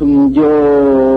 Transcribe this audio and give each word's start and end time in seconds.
금조 0.00 1.09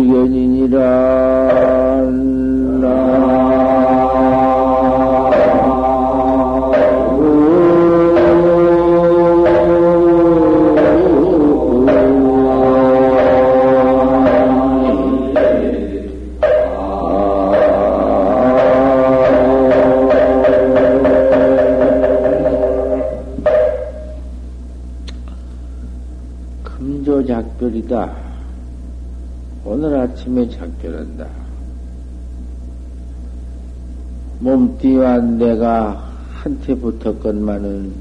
내가 34.95 36.09
한테 36.31 36.75
붙었건만은 36.77 37.93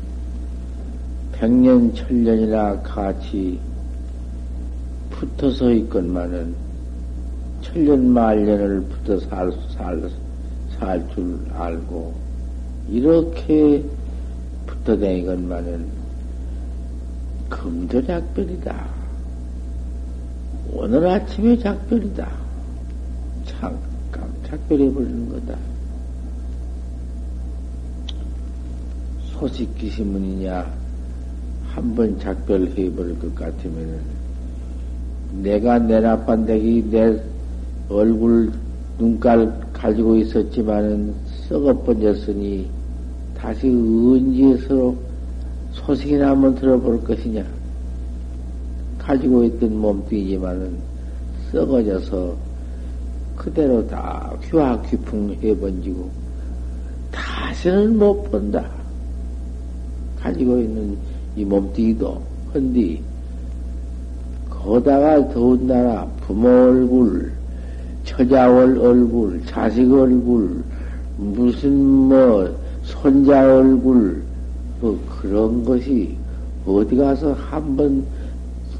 백년 1.31 1.93
천년이나 1.95 2.79
같이 2.83 3.59
붙어서 5.09 5.71
있건만은 5.71 6.53
천년 7.61 8.07
만년을 8.09 8.81
붙어 8.83 9.19
살, 9.21 9.51
살, 9.75 10.09
살 10.77 11.09
줄 11.09 11.39
알고 11.53 12.13
이렇게 12.89 13.83
붙어 14.67 14.95
다니건만은 14.97 15.87
금도 17.49 18.05
작별이다. 18.05 18.85
오늘 20.71 21.07
아침에 21.07 21.57
작별이다. 21.57 22.29
잠깐 23.45 24.29
작별해 24.47 24.93
버리는 24.93 25.29
거다. 25.29 25.74
소식기 29.45 29.91
신문이냐 29.91 30.65
한번 31.67 32.17
작별해 32.19 32.91
버릴 32.95 33.19
것 33.19 33.35
같으면은 33.35 33.99
내가 35.43 35.77
내나판대기 35.77 36.89
내 36.89 37.21
얼굴 37.87 38.51
눈깔 38.97 39.53
가지고 39.71 40.15
있었지만은 40.15 41.13
썩어 41.47 41.77
번졌으니 41.83 42.67
다시 43.37 43.67
언제 43.67 44.57
서로 44.65 44.97
소식이나 45.73 46.31
한번 46.31 46.55
들어볼 46.55 47.03
것이냐 47.03 47.45
가지고 48.97 49.43
있던 49.43 49.77
몸뚱이지만은 49.77 50.75
썩어져서 51.51 52.35
그대로 53.35 53.85
다 53.87 54.33
휘황휘풍 54.41 55.37
해번지고 55.43 56.09
다시는 57.11 57.99
못 57.99 58.23
본다. 58.31 58.84
가지고 60.25 60.59
있는 60.59 60.97
이 61.35 61.45
몸뚱이도 61.45 62.19
헌디 62.53 62.99
거다가 64.49 65.29
더군다나 65.29 66.07
부모 66.21 66.49
얼굴, 66.49 67.31
처자월 68.05 68.79
얼굴, 68.79 69.39
자식 69.45 69.91
얼굴, 69.91 70.63
무슨 71.17 71.77
뭐 71.77 72.59
손자 72.81 73.55
얼굴, 73.55 74.23
뭐 74.81 74.99
그런 75.21 75.63
것이 75.63 76.17
어디 76.65 76.95
가서 76.95 77.33
한번 77.33 78.03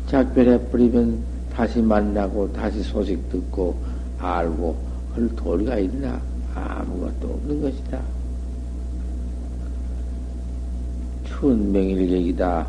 작별해 0.07 0.59
버리면 0.69 1.19
다시 1.53 1.79
만나고 1.79 2.51
다시 2.53 2.81
소식 2.81 3.29
듣고 3.29 3.75
알고 4.17 4.75
할 5.13 5.29
도리가 5.35 5.77
있나? 5.77 6.19
아무것도 6.55 7.27
없는 7.27 7.61
것이다. 7.61 8.14
천명일객이다. 11.39 12.67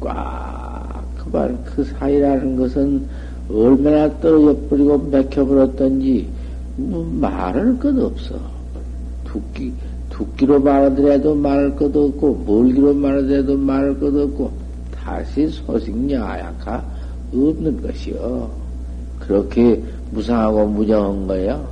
꽉, 0.00 1.04
그말, 1.16 1.56
그 1.64 1.84
사이라는 1.84 2.56
것은 2.56 3.06
얼마나 3.50 4.08
떨어져 4.18 4.58
버리고 4.68 4.98
맥혀버렸던지, 4.98 6.28
뭐 6.76 7.04
말할 7.20 7.78
것 7.78 7.96
없어. 7.98 8.34
두끼, 9.24 9.72
두끼로 10.10 10.60
말하더라도 10.60 11.34
말할 11.34 11.76
것 11.76 11.94
없고, 11.94 12.44
멀기로 12.46 12.94
말하더라도 12.94 13.56
말할 13.56 13.98
것 14.00 14.14
없고, 14.14 14.50
다시 14.94 15.48
소식야약하 15.48 16.82
없는 17.32 17.82
것이요. 17.82 18.50
그렇게 19.20 19.82
무상하고 20.10 20.66
무정한 20.66 21.26
거예요. 21.26 21.71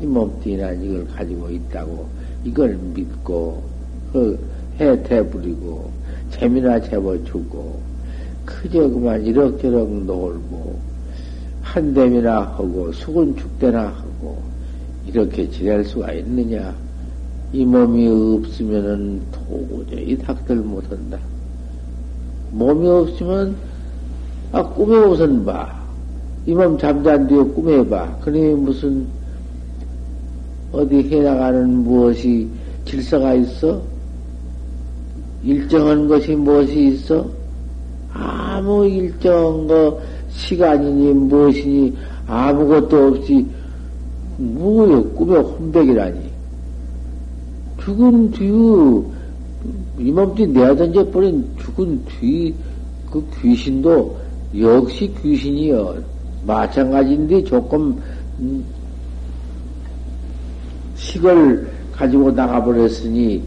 이 0.00 0.06
몸뚱이나 0.06 0.72
이걸 0.72 1.06
가지고 1.08 1.50
있다고 1.50 2.06
이걸 2.44 2.78
믿고 2.94 3.62
그 4.12 4.38
해태 4.80 5.28
부리고 5.28 5.90
재미나 6.30 6.80
재워주고 6.80 7.80
그저 8.44 8.88
그만 8.88 9.24
이럭저럭 9.24 10.04
놀고 10.04 10.78
한댐이나 11.62 12.40
하고 12.40 12.92
수군 12.92 13.36
축대나 13.36 13.88
하고 13.88 14.42
이렇게 15.06 15.48
지낼 15.50 15.84
수가 15.84 16.12
있느냐? 16.12 16.74
이 17.52 17.64
몸이 17.64 18.08
없으면은 18.08 19.22
도저히 19.32 20.16
닥들 20.18 20.56
못한다. 20.56 21.18
몸이 22.52 22.86
없으면 22.86 23.56
아 24.52 24.62
꿈에 24.62 24.98
우선 24.98 25.44
봐이 25.44 26.54
몸 26.54 26.78
잠잔 26.78 27.26
뒤에 27.26 27.38
꿈에 27.38 27.86
봐. 27.88 28.16
그러니 28.20 28.54
무슨 28.54 29.06
어디 30.72 31.02
해나가는 31.02 31.68
무엇이 31.82 32.48
질서가 32.84 33.34
있어? 33.34 33.80
일정한 35.42 36.08
것이 36.08 36.34
무엇이 36.34 36.88
있어? 36.88 37.26
아무 38.12 38.86
일정한 38.86 39.66
거, 39.66 40.00
시간이니 40.30 41.12
무엇이니 41.12 41.96
아무것도 42.26 43.08
없이 43.08 43.46
뭐요? 44.36 45.04
꿈의 45.10 45.40
혼백이라니. 45.40 46.20
죽은 47.80 48.30
뒤, 48.32 48.44
이 49.98 50.12
몸뚱이 50.12 50.52
내어던져 50.52 51.10
버린 51.10 51.44
죽은 51.58 52.04
뒤, 52.04 52.54
그 53.10 53.24
귀신도 53.40 54.16
역시 54.58 55.12
귀신이여. 55.22 55.96
마찬가지인데 56.46 57.44
조금, 57.44 57.98
음, 61.08 61.12
식을 61.12 61.70
가지고 61.92 62.30
나가버렸으니 62.30 63.42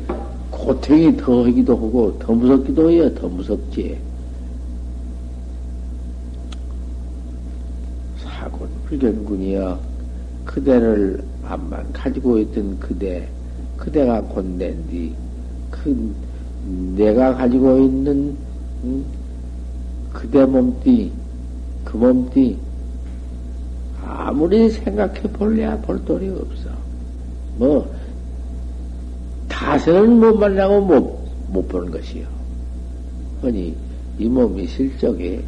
고통이 0.50 1.16
더 1.18 1.46
하기도 1.46 1.76
하고, 1.76 2.18
더 2.20 2.34
무섭기도 2.34 2.90
해요. 2.90 3.14
더 3.16 3.28
무섭지. 3.28 3.98
사곤 8.18 8.68
불견군이여, 8.86 9.80
그대를 10.46 11.24
암만 11.46 11.94
가지고 11.94 12.40
있던 12.40 12.80
그대, 12.80 13.28
그대가 13.78 14.22
곧낸뒤, 14.22 15.14
그, 15.70 16.16
내가 16.96 17.36
가지고 17.36 17.80
있는, 17.80 18.36
음, 18.84 19.06
그대 20.12 20.46
몸띠, 20.46 21.12
그 21.86 21.98
몸띠, 21.98 22.58
아무리 24.04 24.70
생각해 24.70 25.22
볼래야 25.34 25.78
볼 25.82 26.04
도리 26.04 26.30
없어. 26.30 26.61
뭐, 27.58 27.94
다세는 29.48 30.20
못 30.20 30.36
만나고 30.38 30.82
못, 30.82 31.20
못 31.50 31.68
보는 31.68 31.92
것이요. 31.92 32.26
아니, 33.44 33.76
이 34.18 34.26
몸이 34.28 34.68
실적에 34.68 35.44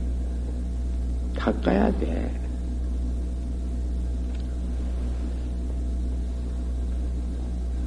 닦아야 1.36 1.92
돼. 2.00 2.32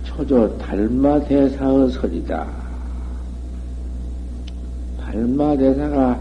초조 0.05 0.57
달마 0.59 1.21
대사의 1.25 1.91
설이다. 1.91 2.47
달마 4.99 5.57
대사가 5.57 6.21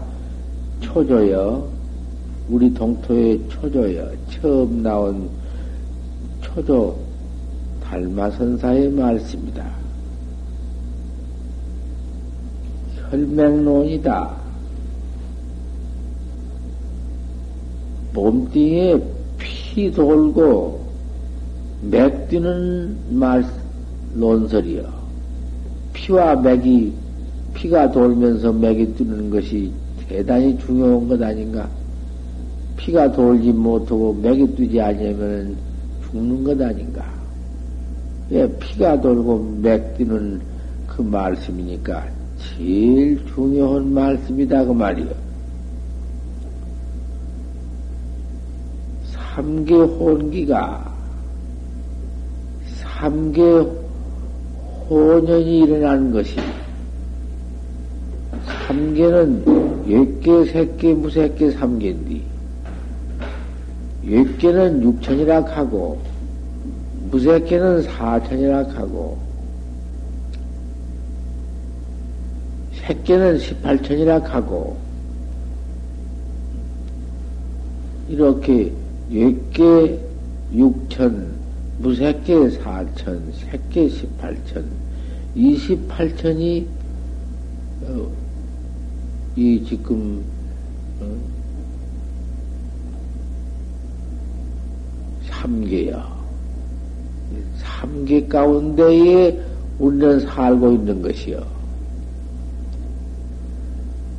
초조여, 0.80 1.68
우리 2.48 2.72
동토의 2.74 3.40
초조여, 3.48 4.10
처음 4.30 4.82
나온 4.82 5.28
초조 6.42 7.05
달마선사의 7.88 8.90
말씀이다. 8.90 9.64
혈맹론이다. 13.10 14.36
몸뚱이에 18.12 19.00
피 19.38 19.92
돌고 19.92 20.86
맥 21.82 22.28
뛰는 22.28 22.96
말, 23.10 23.44
논설이요. 24.14 24.84
피와 25.92 26.36
맥이, 26.36 26.92
피가 27.54 27.92
돌면서 27.92 28.52
맥이 28.52 28.94
뛰는 28.94 29.30
것이 29.30 29.70
대단히 30.08 30.58
중요한 30.58 31.06
것 31.06 31.22
아닌가? 31.22 31.68
피가 32.76 33.12
돌지 33.12 33.52
못하고 33.52 34.14
맥이 34.14 34.46
뛰지 34.56 34.80
않으면 34.80 35.56
죽는 36.10 36.44
것 36.44 36.60
아닌가? 36.60 37.15
예, 38.32 38.48
피가 38.58 39.00
돌고 39.00 39.58
맥 39.62 39.96
뛰는 39.96 40.40
그 40.88 41.02
말씀이니까 41.02 42.04
제일 42.38 43.24
중요한 43.26 43.92
말씀이다 43.92 44.64
그 44.64 44.72
말이요. 44.72 45.26
삼계 49.04 49.74
혼기가 49.74 50.92
삼계 52.66 53.42
혼연이 54.88 55.58
일어나는 55.60 56.10
것이 56.10 56.36
삼계는 58.66 59.86
육계, 59.86 60.44
색계, 60.46 60.94
무색계 60.94 61.50
삼계인데 61.52 62.22
육계는 64.04 64.82
육천이라 64.82 65.42
하고 65.42 66.00
무색계는 67.10 67.82
사천이라 67.82 68.68
하고 68.74 69.26
색계는 72.86 73.38
18천이라 73.38 74.22
하고, 74.22 74.76
이렇게 78.08 78.72
6개 79.10 79.98
6천, 80.54 81.26
무색계 81.78 82.34
4천, 82.60 83.20
색계 83.34 83.88
18천, 83.88 84.64
28천이, 85.36 86.66
어, 87.82 88.08
이 89.34 89.64
지금, 89.68 90.24
어, 91.00 91.16
3개야. 95.28 96.15
3개 97.86 98.28
가운데에 98.28 99.38
우리는 99.78 100.20
살고 100.20 100.72
있는 100.72 101.02
것이요. 101.02 101.40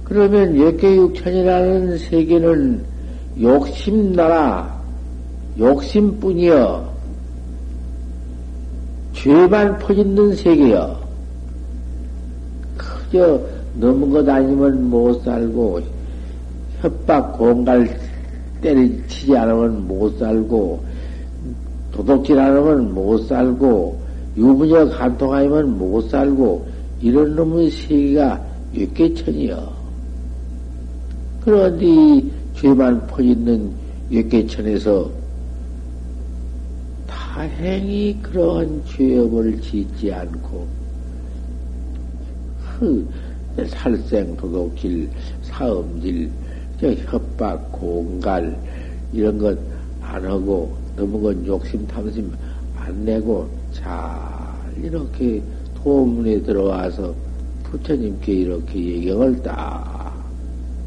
그러면 0.04 0.58
역계육천이라는 0.58 1.98
세계는 1.98 2.82
욕심나라, 3.42 4.82
욕심뿐이여, 5.60 6.94
죄만 9.14 9.80
퍼짓는 9.80 10.36
세계여. 10.36 11.08
그저 12.78 13.42
넘은 13.76 14.12
것 14.12 14.30
아니면 14.30 14.90
못 14.90 15.24
살고, 15.24 15.82
협박, 16.80 17.38
공갈 17.38 18.00
때리치지 18.62 19.36
않으면 19.36 19.88
못 19.88 20.18
살고, 20.20 20.87
도둑질 21.98 22.38
않으면 22.38 22.94
못 22.94 23.18
살고, 23.28 24.00
유부녀 24.38 24.88
간통 24.90 25.34
아니면 25.34 25.78
못 25.80 26.02
살고, 26.10 26.68
이런 27.02 27.36
놈의 27.36 27.72
세계가 27.72 28.46
육계천이여. 28.76 29.78
그런데 31.42 32.24
죄만 32.56 33.08
퍼있는 33.08 33.72
역계천에서 34.14 35.10
다행히 37.08 38.16
그러한 38.22 38.82
죄업을 38.86 39.60
짓지 39.62 40.14
않고 40.14 40.68
그 42.80 43.08
살생, 43.68 44.36
도둑질, 44.38 45.10
사음질, 45.42 46.30
저 46.80 46.92
협박, 46.94 47.72
공갈 47.72 48.56
이런 49.14 49.38
것 49.40 49.58
안 50.08 50.26
하고 50.26 50.74
너무 50.98 51.22
건 51.22 51.46
욕심, 51.46 51.88
탐심 51.88 52.34
안 52.76 53.06
내고 53.06 53.48
잘 53.72 53.88
이렇게 54.82 55.42
도문에 55.76 56.42
들어와서 56.42 57.14
부처님께 57.64 58.34
이렇게 58.34 58.98
예경을 58.98 59.42
딱 59.44 60.26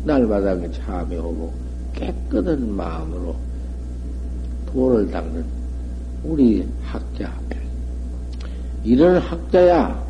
날마다 0.05 0.57
참여하고 0.73 1.53
깨끗한 1.95 2.75
마음으로 2.77 3.37
도를 4.67 5.11
닦는 5.11 5.45
우리 6.25 6.67
학자. 6.83 7.33
이런 8.83 9.19
학자야 9.19 10.03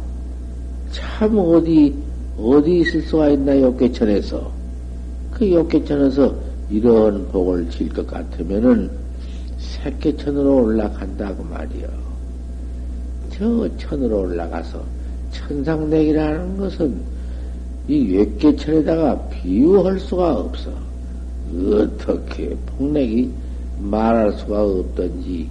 참 0.93 1.37
어디 1.39 1.95
어디 2.39 2.81
있을 2.81 3.03
수가 3.03 3.31
있나 3.31 3.61
욕계천에서 3.61 4.51
그 5.33 5.53
욕계천에서 5.53 6.35
이런 6.71 7.27
복을 7.33 7.69
질 7.69 7.93
것 7.93 8.07
같으면은 8.07 8.89
색계천으로 9.83 10.65
올라간다고 10.65 11.45
말이요. 11.45 11.89
저 13.33 13.69
천으로 13.79 14.21
올라가서 14.23 14.83
천상내기라는 15.33 16.57
것은 16.59 17.01
이 17.89 18.15
외계천에다가 18.15 19.29
비유할 19.29 19.99
수가 19.99 20.37
없어. 20.37 20.71
어떻게 21.73 22.55
폭력이 22.67 23.33
말할 23.81 24.33
수가 24.35 24.63
없던지, 24.63 25.49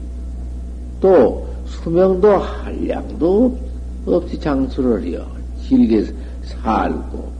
또 1.01 1.47
수명도 1.65 2.37
한량도 2.37 3.57
없이 4.05 4.39
장수를 4.39 5.03
해요. 5.03 5.25
길게 5.63 6.05
살고. 6.43 7.31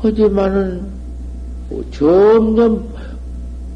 하지만은 0.00 0.86
점점 1.92 2.88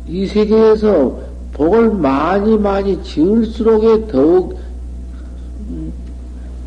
이 0.08 0.26
세계에서 0.26 1.20
복을 1.52 1.92
많이 1.92 2.56
많이 2.58 3.02
지을수록에 3.02 4.08
더욱 4.08 4.58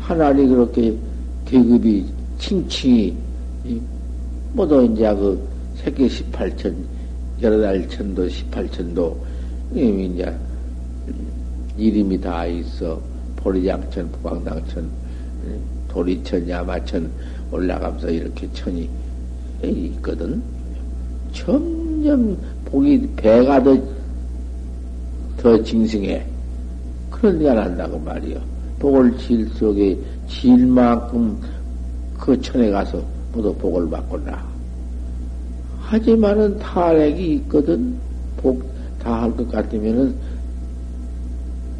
하나님 0.00 0.48
그렇게 0.48 0.96
계급이 1.44 2.06
칭칭이 2.38 3.14
모두 4.52 4.84
이제 4.84 5.14
그 5.14 5.48
세계 5.76 6.06
18천 6.06 6.74
여러 7.42 7.60
달 7.60 7.88
천도 7.88 8.26
18천도 8.28 9.14
이제 9.74 10.34
이름이 11.76 12.20
다 12.20 12.46
있어 12.46 13.00
보리장천, 13.36 14.10
북광당천, 14.12 14.88
도리천, 15.88 16.48
야마천 16.48 17.10
올라가면서 17.52 18.10
이렇게 18.10 18.48
천이 18.52 18.88
있거든. 19.62 20.42
점점 21.32 22.36
복이 22.66 23.08
배가 23.16 23.62
더, 23.62 23.76
더 25.38 25.62
징승해. 25.62 26.24
그런 27.10 27.38
데가 27.38 27.54
난다고 27.54 27.98
말이요. 27.98 28.38
복을 28.78 29.16
질 29.18 29.46
속에 29.48 29.98
질 30.28 30.66
만큼 30.66 31.36
그 32.18 32.38
천에 32.40 32.70
가서 32.70 33.02
모두 33.32 33.54
복을 33.54 33.88
받거나. 33.88 34.44
하지만은 35.80 36.58
탈핵이 36.58 37.34
있거든. 37.36 37.96
복 38.36 38.76
다 39.06 39.22
할 39.22 39.30
것 39.36 39.48
같으면은 39.48 40.12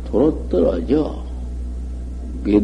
도로 0.09 0.47
떨어져. 0.49 1.25
몇 2.45 2.63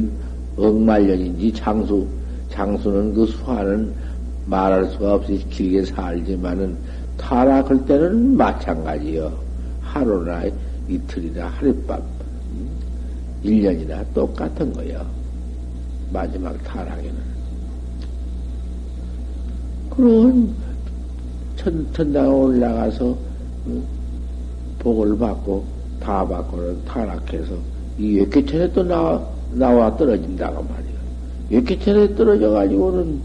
억말년인지 0.56 1.52
장수, 1.52 2.06
장수는 2.48 3.12
그 3.14 3.26
수화는 3.26 3.92
말할 4.46 4.86
수가 4.90 5.14
없이 5.14 5.44
길게 5.50 5.84
살지만은 5.84 6.76
타락할 7.16 7.86
때는 7.86 8.36
마찬가지요. 8.36 9.32
하루나 9.80 10.44
이틀이나 10.88 11.46
하룻밤, 11.46 12.02
1년이나 13.44 14.04
똑같은 14.14 14.72
거요. 14.72 15.04
마지막 16.12 16.62
타락에는. 16.64 17.32
그런 19.90 20.54
천, 21.56 21.86
천당 21.92 22.34
올라가서 22.34 23.16
복을 24.78 25.16
받고 25.18 25.64
다 26.00 26.26
받고는 26.26 26.84
타락해서 26.84 27.54
이 27.98 28.18
역계천에 28.18 28.72
또 28.72 28.82
나와, 28.82 29.24
나와 29.52 29.96
떨어진다고 29.96 30.64
말이야. 30.64 30.92
역계천에 31.52 32.14
떨어져가지고는 32.14 33.20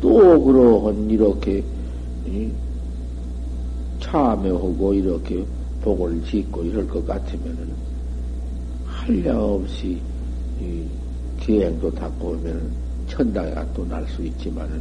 또 0.00 0.42
그러한 0.42 1.10
이렇게 1.10 1.62
참여하고 4.06 4.94
이렇게 4.94 5.44
복을 5.82 6.22
짓고 6.24 6.62
이럴 6.62 6.86
것 6.88 7.04
같으면은 7.06 7.68
한량 8.86 9.40
없이 9.40 10.00
기행도 11.40 11.90
닦고 11.92 12.28
오면 12.28 12.70
천당에 13.08 13.52
또날 13.74 14.06
수 14.08 14.24
있지만은 14.24 14.80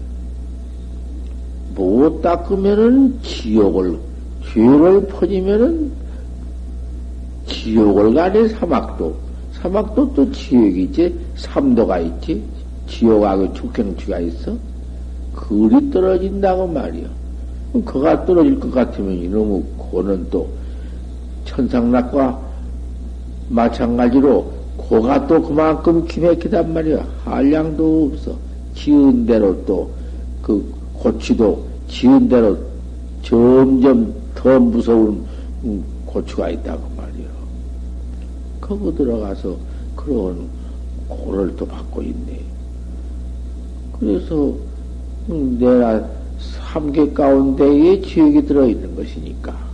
못 1.76 2.22
닦으면은 2.22 3.22
지옥을 3.22 4.00
죄를 4.54 5.08
퍼지면은 5.08 5.92
지옥을 7.48 8.14
가네 8.14 8.48
사막도. 8.50 9.26
사막도 9.54 10.14
또 10.14 10.32
지옥이 10.32 10.84
있지? 10.84 11.18
삼도가 11.36 12.00
있지? 12.00 12.44
지옥하고 12.88 13.52
축경치가 13.54 14.20
있어? 14.20 14.56
그리 15.34 15.90
떨어진다고 15.92 16.68
말이야. 16.68 17.08
그가 17.84 18.26
떨어질 18.26 18.60
것 18.60 18.72
같으면 18.72 19.14
이놈의 19.14 19.64
고는 19.78 20.28
또 20.30 20.48
천상락과 21.46 22.40
마찬가지로 23.50 24.52
고가 24.78 25.28
또 25.28 25.42
그만큼 25.42 26.06
기맥히단 26.06 26.74
말이야. 26.74 27.06
한량도 27.26 28.12
없어. 28.14 28.36
지은 28.76 29.26
대로 29.26 29.66
또 29.66 29.90
그 30.46 30.64
고치도 30.94 31.66
지은 31.88 32.30
대로 32.30 32.56
점점 33.24 34.14
더 34.36 34.60
무서운 34.60 35.26
고추가 36.06 36.52
있다고 36.52 36.88
말이야. 36.96 37.28
거기 38.62 38.96
들어가서 38.96 39.58
그런 39.96 40.48
고를 41.08 41.56
또 41.56 41.66
받고 41.66 42.04
있네. 42.04 42.40
그래서 44.00 44.54
내가 45.28 46.08
삼계 46.54 47.14
가운데에 47.14 48.02
지역이 48.02 48.46
들어있는 48.46 48.96
것이니까. 48.96 49.66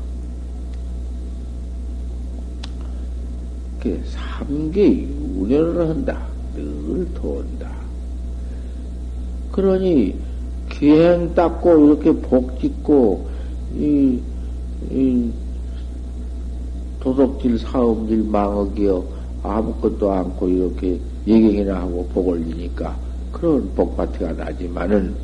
삼계 4.41 5.07
윤회를 5.39 5.89
한다. 5.89 6.27
늘 6.55 7.07
돈다. 7.13 7.71
그러니 9.51 10.15
기행 10.69 11.33
닦고 11.33 11.85
이렇게 11.85 12.11
복 12.11 12.59
짓고 12.59 13.27
이, 13.75 14.19
이 14.89 15.31
도덕질 16.99 17.59
사업질 17.59 18.23
망하기여 18.23 19.03
아무것도 19.43 20.11
않고 20.11 20.47
이렇게 20.47 20.99
예경이나 21.27 21.81
하고 21.81 22.07
복을 22.13 22.45
지니까 22.45 22.95
그런 23.31 23.69
복파티가 23.75 24.33
나지만은 24.33 25.15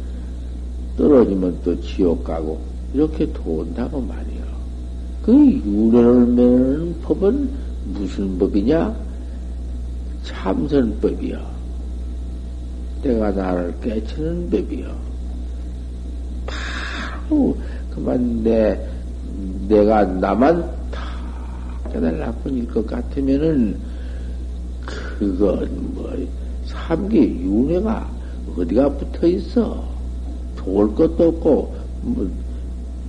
떨어지면 0.98 1.60
또 1.63 1.80
지옥 1.82 2.24
가고 2.24 2.60
이렇게 2.94 3.32
돈다고 3.32 4.01
말이요. 4.01 4.48
그 5.24 5.34
유래를 5.34 6.25
매는 6.25 7.01
법은 7.01 7.50
무슨 7.94 8.38
법이냐? 8.39 8.96
참선법이요. 10.24 11.58
내가 13.04 13.32
나를 13.32 13.74
깨치는 13.82 14.50
법이요. 14.50 14.96
바로 16.46 17.58
그만 17.94 18.44
내 18.44 18.80
내가 19.68 20.04
나만 20.04 20.62
다 20.92 21.04
깨달라뿐일 21.92 22.68
것 22.68 22.88
같으면은 22.88 23.77
그건 24.86 25.70
뭐 25.94 26.16
삼계 26.66 27.20
윤회가 27.20 28.10
어디가 28.58 28.89
붙어 28.89 29.27
있어? 29.27 29.97
올 30.68 30.94
것도 30.96 31.28
없고, 31.30 31.76
뭐, 32.02 32.30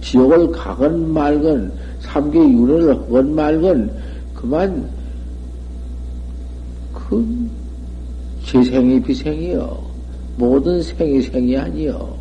지옥을 0.01 0.53
가건 0.53 1.13
말건, 1.13 1.73
삼계 2.01 2.39
윤회를 2.39 2.91
하건 2.91 3.35
말건, 3.35 3.91
그만, 4.35 4.89
그, 6.93 7.49
재생이 8.45 9.01
비생이요. 9.03 9.89
모든 10.37 10.81
생이 10.83 11.21
생이 11.23 11.57
아니요. 11.57 12.17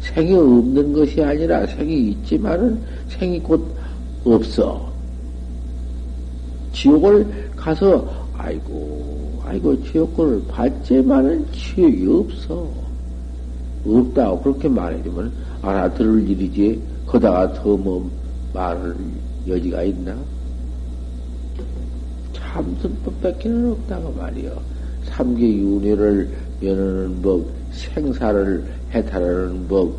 생이 0.00 0.34
없는 0.34 0.92
것이 0.92 1.22
아니라 1.22 1.66
생이 1.66 2.10
있지만은 2.10 2.80
생이 3.08 3.40
곧 3.40 3.62
없어. 4.24 4.88
지옥을 6.72 7.26
가서, 7.54 8.08
아이고, 8.34 9.40
아이고, 9.44 9.84
지옥을 9.84 10.42
받지만은 10.48 11.44
지옥이 11.52 12.06
없어. 12.06 12.87
없다고 13.86 14.42
그렇게 14.42 14.68
말해주면 14.68 15.32
알아들을 15.62 16.28
일이지. 16.28 16.82
거다가 17.06 17.52
더 17.54 17.76
뭐 17.76 18.10
말을 18.52 18.96
여지가 19.46 19.82
있나? 19.84 20.16
참선법밖에는 22.32 23.72
없다고 23.72 24.12
말이요. 24.12 24.60
삼계윤회를 25.06 26.30
면하는 26.60 27.22
법, 27.22 27.46
생사를 27.72 28.64
해탈하는 28.92 29.68
법, 29.68 29.94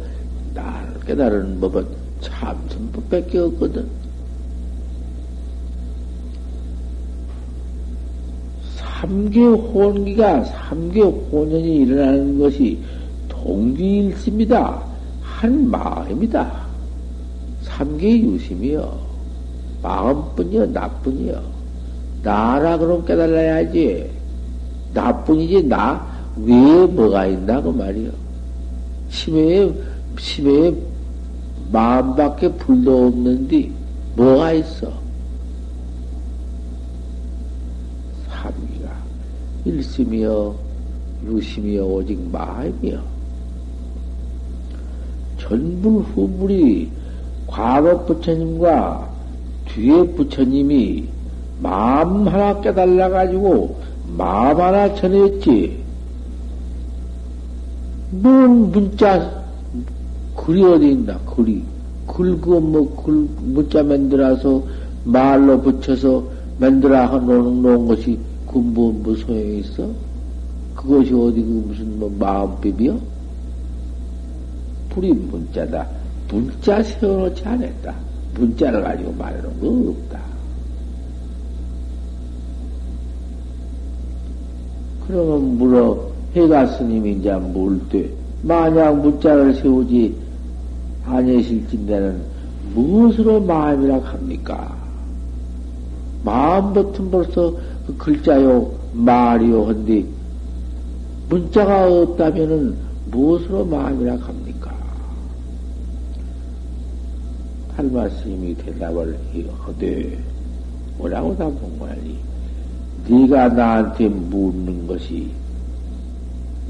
나를 0.53 1.00
깨달은 1.05 1.59
법은 1.59 1.86
참선법밖에 2.21 3.39
없거든. 3.39 3.88
삼계 8.75 9.41
혼기가 9.41 10.43
삼계 10.43 11.01
혼연이 11.01 11.77
일어나는 11.77 12.38
것이 12.38 12.77
동기일심이다. 13.49 14.83
한 15.23 15.71
마음이다. 15.71 16.67
삼계 17.63 18.21
유심이여. 18.21 19.09
마음뿐이여, 19.81 20.67
나뿐이여. 20.67 21.41
나라 22.21 22.77
그럼 22.77 23.03
깨달아야지. 23.05 24.09
나뿐이지, 24.93 25.63
나 25.63 26.05
외에 26.37 26.85
뭐가 26.85 27.25
있나고 27.25 27.71
말이여. 27.71 28.11
심해에, 29.09 29.73
심해에 30.19 30.75
마음밖에 31.71 32.51
불도 32.53 33.07
없는데, 33.07 33.71
뭐가 34.15 34.51
있어? 34.53 34.91
삼기가 38.29 38.91
일심이여, 39.65 40.55
유심이여, 41.25 41.85
오직 41.85 42.19
마음이여. 42.31 43.18
전불 45.39 46.03
후불이 46.03 46.89
과거 47.48 48.05
부처님과 48.05 49.10
뒤에 49.65 50.03
부처님이 50.13 51.05
마음 51.62 52.27
하나 52.27 52.60
깨달아가지고 52.62 53.75
마음 54.17 54.62
하나 54.62 54.93
전했지. 54.96 55.77
뭔 58.12 58.72
문자, 58.72 59.43
글이 60.36 60.63
어디 60.63 60.91
있나, 60.91 61.17
글이. 61.19 61.63
글그 62.08 62.50
뭐, 62.50 63.03
글, 63.03 63.27
문자 63.41 63.84
만들어서 63.84 64.63
말로 65.03 65.62
붙여서 65.62 66.24
만들어 66.58 67.19
놓은, 67.19 67.62
놓은 67.62 67.88
것이 67.88 68.17
근본 68.48 68.74
뭐, 68.74 68.93
뭐 69.03 69.15
소용이 69.15 69.60
있어? 69.60 69.89
그것이 70.75 71.13
어디 71.13 71.41
그 71.41 71.63
무슨 71.67 72.00
뭐 72.00 72.12
마음법이요? 72.17 73.00
불이 74.89 75.13
문자다. 75.13 75.88
문자 76.29 76.81
세워놓지 76.84 77.43
않았다. 77.46 77.96
문자를 78.36 78.84
가지고 78.84 79.12
말하는 79.13 79.60
거 79.60 79.89
없다. 79.91 80.19
그러면 85.08 85.58
물어 85.58 86.10
해가 86.36 86.67
스님이 86.67 87.13
이제 87.13 87.34
뭘 87.34 87.79
돼? 87.89 88.10
만약 88.43 89.01
문자를 89.01 89.55
세우지 89.55 90.15
아니실진대는 91.05 92.22
무엇으로 92.75 93.41
마음이라 93.41 94.00
합니까? 94.00 94.77
마음 96.24 96.74
버튼 96.74 97.10
벌써 97.10 97.53
그 97.88 97.98
글자요 97.98 98.72
말이요 98.93 99.65
한디 99.65 100.05
문자가 101.29 101.91
없다면은 101.91 102.75
무엇으로 103.10 103.65
마음이라 103.65 104.17
합니까? 104.17 104.48
할마스님이 107.79 108.55
대답을 108.55 109.17
하되 109.62 110.19
뭐라고 110.98 111.36
답한 111.38 111.79
거야니? 111.79 112.17
네가 113.07 113.48
나한테 113.50 114.09
묻는 114.09 114.86
것이 114.86 115.29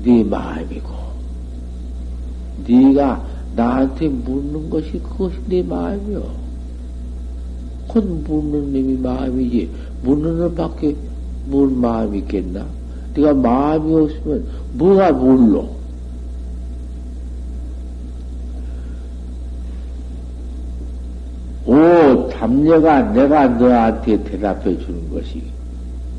네 0.04 0.24
마음이고 0.24 0.88
네가 2.68 3.26
나한테 3.56 4.08
묻는 4.08 4.70
것이 4.70 5.00
그것이 5.00 5.36
네 5.48 5.64
마음이요. 5.64 6.24
곧 7.88 8.06
묻는 8.28 8.72
놈이 8.72 8.98
마음이지 9.00 9.70
묻는 10.04 10.38
놈밖에 10.38 10.96
뭘 11.48 11.70
마음이 11.70 12.20
있겠나? 12.20 12.68
네가 13.16 13.34
마음이 13.34 13.96
없으면 13.96 14.46
뭐가 14.74 15.12
물러? 15.14 15.79
오, 21.70 22.28
담녀가 22.30 23.00
내가 23.12 23.48
너한테 23.48 24.24
대답해 24.24 24.76
주는 24.80 25.08
것이 25.14 25.44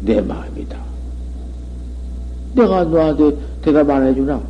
내 0.02 0.20
마음이다. 0.20 0.78
내가 2.54 2.84
너한테 2.84 3.36
대답 3.60 3.90
안 3.90 4.06
해주나? 4.06 4.40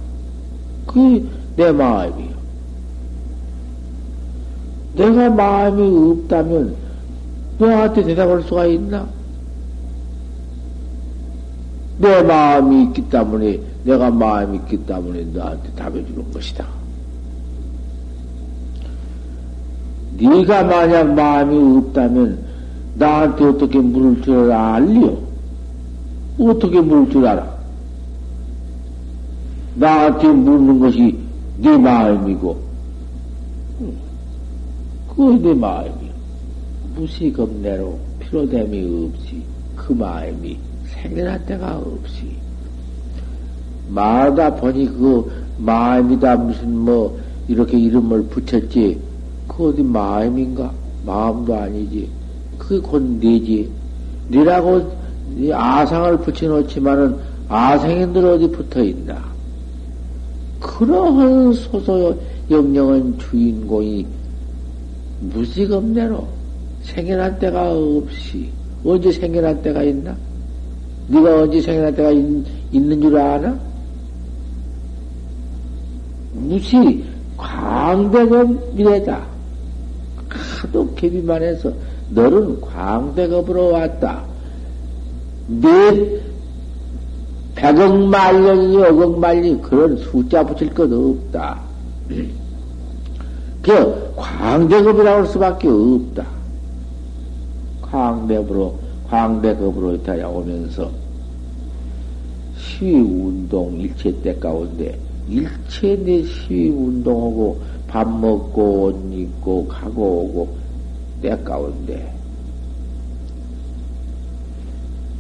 그게 0.87 1.25
내 1.57 1.73
마음이요. 1.73 2.29
내가 4.97 5.31
마음이 5.31 6.11
없다면 6.11 6.77
너한테 7.59 8.03
대답할 8.03 8.43
수가 8.43 8.67
있나? 8.67 9.09
내 11.97 12.23
마음이 12.23 12.83
있기 12.85 13.09
때문에, 13.09 13.59
내가 13.85 14.11
마음이 14.11 14.59
있기 14.59 14.85
때문에 14.85 15.25
너한테 15.33 15.71
답해 15.71 16.05
주는 16.05 16.31
것이다. 16.31 16.80
네가 20.21 20.65
만약 20.65 21.15
마음이 21.15 21.79
없다면 21.79 22.39
나한테 22.95 23.45
어떻게 23.45 23.79
물을 23.79 24.21
줄 24.23 24.53
알리요? 24.53 25.19
어떻게 26.39 26.81
물을 26.81 27.11
줄 27.11 27.27
알아? 27.27 27.59
나한테 29.77 30.29
묻는 30.29 30.79
것이 30.79 31.17
네 31.59 31.77
마음이고, 31.77 32.61
그거 35.09 35.33
내 35.39 35.55
마음이요. 35.55 36.11
무시겁내로 36.97 37.99
피로됨이 38.21 39.11
없이 39.15 39.43
그 39.77 39.93
마음이 39.93 40.59
생겨날 40.87 41.45
때가 41.47 41.79
없이. 41.79 42.31
말하다 43.89 44.57
보니 44.57 44.87
그 44.87 45.31
마음이다 45.59 46.37
무슨 46.37 46.77
뭐 46.77 47.19
이렇게 47.49 47.79
이름을 47.79 48.25
붙였지. 48.25 49.10
그 49.57 49.69
어디 49.69 49.83
마음인가? 49.83 50.73
마음도 51.05 51.55
아니지. 51.55 52.09
그게 52.57 52.79
곧 52.79 53.03
네지. 53.21 53.71
네라고 54.29 54.91
아상을 55.53 56.19
붙여놓지만은 56.19 57.17
아생인들 57.49 58.25
어디 58.27 58.49
붙어 58.51 58.83
있나? 58.83 59.23
그러한 60.61 61.53
소소 61.53 62.17
영령은 62.51 63.19
주인공이 63.19 64.07
무지겁내로 65.21 66.27
생겨난 66.83 67.39
때가 67.39 67.73
없이 67.73 68.49
언제 68.85 69.11
생겨난 69.11 69.61
때가 69.63 69.83
있나? 69.83 70.17
네가 71.09 71.43
언제 71.43 71.61
생겨난 71.61 71.95
때가 71.95 72.11
있, 72.13 72.25
있는 72.73 73.01
줄 73.01 73.19
아나? 73.19 73.59
무시 76.35 77.05
광대급 77.37 78.75
미래다. 78.77 79.30
하도 80.39 80.95
개비만 80.95 81.43
해서 81.43 81.73
너는 82.11 82.61
광대급으로 82.61 83.73
왔다. 83.73 84.23
네 85.47 86.21
백억 87.55 87.95
말년이 88.07 88.77
억억 88.83 89.19
말년 89.19 89.61
그런 89.61 89.97
숫자 89.97 90.45
붙일 90.45 90.73
것 90.73 90.91
없다. 90.93 91.61
그 93.63 94.13
광대급이라고 94.17 95.19
할 95.19 95.27
수밖에 95.27 95.69
없다. 95.69 96.27
광대급으로 97.83 98.79
광대급으로 99.09 99.95
있다 99.97 100.29
오면서 100.29 100.91
시위 102.57 102.95
운동 102.95 103.79
일체 103.81 104.13
때 104.23 104.35
가운데 104.39 104.97
일체 105.29 105.97
내 105.97 106.23
시위 106.23 106.69
운동하고 106.69 107.61
밥 107.91 108.09
먹고 108.09 108.85
옷 108.85 109.13
입고 109.13 109.67
가고 109.67 110.01
오고 110.01 110.49
때 111.21 111.37
가운데 111.43 112.15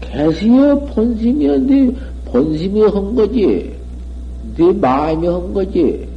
개시여 0.00 0.78
본심이여 0.94 1.58
네 1.58 1.92
본심이 2.26 2.82
한 2.82 3.14
거지 3.16 3.74
네 4.56 4.72
마음이 4.72 5.26
한 5.26 5.52
거지 5.52 6.08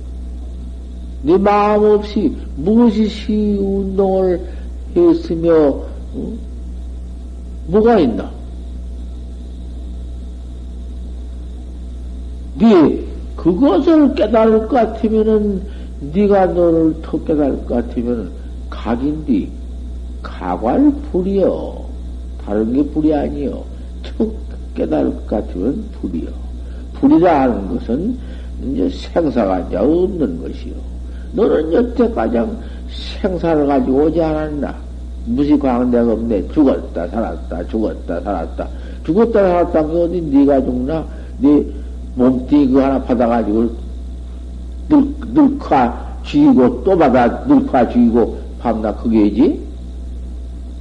네 1.24 1.38
마음 1.40 1.86
없이 1.86 2.32
무엇이 2.56 3.08
시 3.08 3.34
운동을 3.60 4.40
했으며 4.96 5.54
어? 5.56 6.34
뭐가 7.66 7.98
있나? 8.00 8.30
네 12.60 13.04
그것을 13.36 14.14
깨달을 14.14 14.68
것 14.68 14.76
같으면은 14.76 15.73
네가 16.14 16.48
너를 16.48 16.96
더 17.02 17.24
깨달을 17.24 17.66
것 17.66 17.76
같으면은 17.76 18.30
각인디 18.70 19.50
각활 20.22 20.92
불이여 21.12 21.86
다른 22.46 22.74
게 22.74 22.84
불이 22.90 23.14
아니여 23.14 23.64
툭 24.04 24.36
깨달을 24.76 25.12
것 25.12 25.28
같으면 25.28 25.84
불이여 26.02 26.30
불이라 26.96 27.42
하는 27.42 27.70
것은 27.70 28.18
이제 28.64 28.90
생사가 28.90 29.60
이제 29.62 29.78
없는 29.78 30.42
것이요. 30.42 30.74
너는 31.34 31.74
여태까지 31.74 32.40
생사를 33.22 33.66
가지고 33.68 34.04
오지 34.06 34.22
않았나? 34.22 34.76
무시광대가 35.26 36.14
없네. 36.14 36.48
죽었다, 36.50 37.08
살았다, 37.08 37.68
죽었다, 37.68 38.22
살았다. 38.22 38.68
죽었다, 39.06 39.40
살았다. 39.40 39.86
그 39.88 40.04
어디 40.04 40.22
네가 40.22 40.62
죽나? 40.62 41.06
네 41.40 41.66
몸띠 42.16 42.68
그 42.68 42.80
하나 42.80 43.02
받아가지고 43.02 43.70
늙, 44.90 45.16
늙화 45.34 46.20
쥐고 46.26 46.84
또 46.84 46.98
받아 46.98 47.28
늙화 47.46 47.90
쥐고 47.90 48.38
밤낮 48.60 48.96
그게지? 49.04 49.62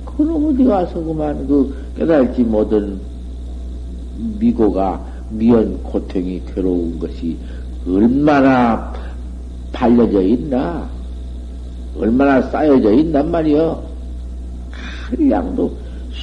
그럼 0.05 0.47
어디 0.47 0.65
가서 0.65 1.03
그만 1.03 1.47
그 1.47 1.75
깨달지 1.97 2.43
못한 2.43 3.01
미고가 4.39 5.01
미연 5.31 5.83
고통이 5.83 6.43
괴로운 6.55 6.99
것이 6.99 7.37
얼마나 7.87 8.93
달려져 9.73 10.23
있나? 10.23 10.89
얼마나 11.99 12.41
쌓여져 12.43 12.93
있단 12.93 13.31
말이여. 13.31 13.83
한량도 14.71 15.73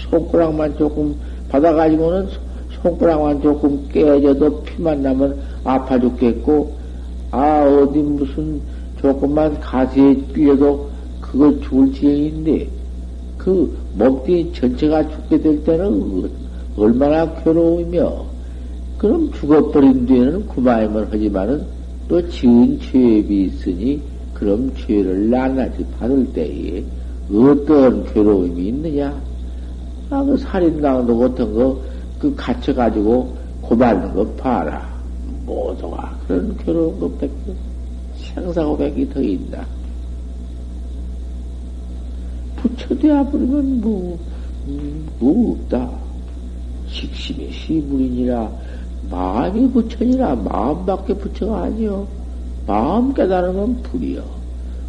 손가락만 0.10 0.78
조금 0.78 1.16
받아가지고는 1.50 2.30
손가락만 2.82 3.42
조금 3.42 3.88
깨져도 3.90 4.64
피만 4.64 5.02
나면 5.02 5.38
아파 5.64 6.00
죽겠고, 6.00 6.79
아, 7.32 7.64
어디 7.64 8.00
무슨 8.00 8.60
조금만 9.00 9.60
가시에 9.60 10.16
끌려도 10.34 10.90
그거 11.22 11.60
죽을 11.62 11.94
지경인데, 11.94 12.68
그 13.38 13.78
몸뚱이 13.96 14.52
전체가 14.54 15.08
죽게 15.10 15.40
될 15.40 15.64
때는 15.64 16.30
얼마나 16.76 17.32
괴로우며, 17.36 18.26
그럼 18.98 19.32
죽어버린 19.34 20.06
뒤에는 20.06 20.48
그마음을 20.48 21.08
하지만은 21.12 21.66
또 22.08 22.28
지은 22.28 22.80
죄업이 22.80 23.44
있으니 23.44 24.02
그럼 24.34 24.72
죄를 24.76 25.30
나나지 25.30 25.86
받을 25.98 26.26
때에 26.34 26.84
어떤 27.32 28.04
괴로움이 28.12 28.68
있느냐? 28.70 29.14
아, 30.10 30.24
그 30.24 30.36
살인당도 30.38 31.18
같은 31.18 31.54
거, 31.54 31.80
그 32.18 32.34
갇혀가지고 32.36 33.38
고발하는 33.62 34.16
거 34.16 34.26
봐라. 34.34 34.89
모두가 35.50 36.16
그런 36.28 36.56
괴로운 36.58 37.00
것밖에 37.00 37.32
생사고백이 38.18 39.10
더 39.10 39.22
있다. 39.22 39.66
부처되어 42.58 43.24
버리면 43.32 43.82
뭐, 43.82 44.20
음, 44.68 45.08
뭐 45.20 45.54
없다. 45.54 45.90
식심이 46.88 47.52
시물이니라 47.52 48.50
마음이 49.10 49.70
부처니라 49.72 50.36
마음밖에 50.36 51.14
부처가 51.16 51.64
아니요. 51.64 52.08
마음 52.68 53.14
깨달으면 53.14 53.82
불이요. 53.84 54.24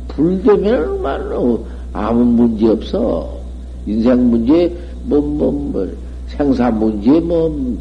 불 0.08 0.42
되면 0.42 1.00
말로 1.00 1.64
아무 1.92 2.24
문제 2.24 2.68
없어. 2.68 3.38
인생 3.86 4.30
문제, 4.30 4.76
뭐, 5.04 5.20
뭐, 5.20 5.50
뭐, 5.50 5.88
생사 6.26 6.70
문제, 6.70 7.18
뭐, 7.20 7.78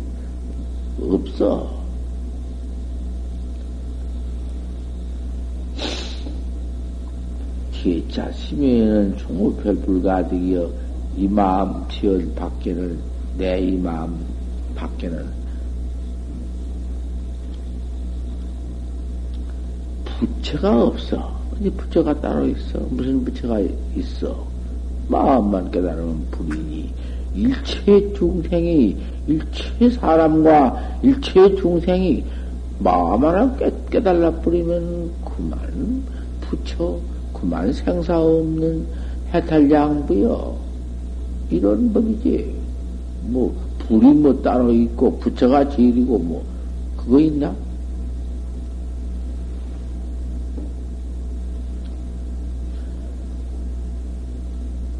없어. 1.01 1.78
기자 7.81 8.29
심에는 8.33 9.17
종우별 9.17 9.75
불가득이여 9.77 10.69
이 11.15 11.27
마음 11.29 11.87
지연 11.87 12.35
밖에는 12.35 12.99
내 13.37 13.57
이 13.61 13.77
마음 13.77 14.19
밖에는 14.75 15.25
부처가 20.03 20.83
없어. 20.83 21.39
근데 21.53 21.69
부처가 21.71 22.19
따로 22.19 22.45
있어. 22.47 22.79
무슨 22.89 23.23
부처가 23.23 23.59
있어? 23.95 24.45
마음만 25.07 25.71
깨달으면 25.71 26.27
불이니 26.31 26.93
일체 27.33 28.13
중생이 28.13 28.97
일체 29.27 29.89
사람과 29.91 30.99
일체 31.01 31.55
중생이 31.55 32.25
마음 32.79 33.23
하나 33.23 33.55
깨, 33.55 33.71
깨달라 33.89 34.31
뿌리면 34.31 35.11
그만 35.23 36.03
부처 36.41 36.99
그만 37.39 37.71
생사 37.71 38.19
없는 38.19 38.85
해탈양부여. 39.33 40.57
이런 41.49 41.91
법이지. 41.93 42.55
뭐 43.27 43.53
불이 43.79 44.13
뭐 44.13 44.41
따로 44.41 44.71
있고 44.71 45.17
부처가 45.19 45.67
제일이고 45.69 46.17
뭐 46.19 46.43
그거 46.97 47.19
있나? 47.19 47.53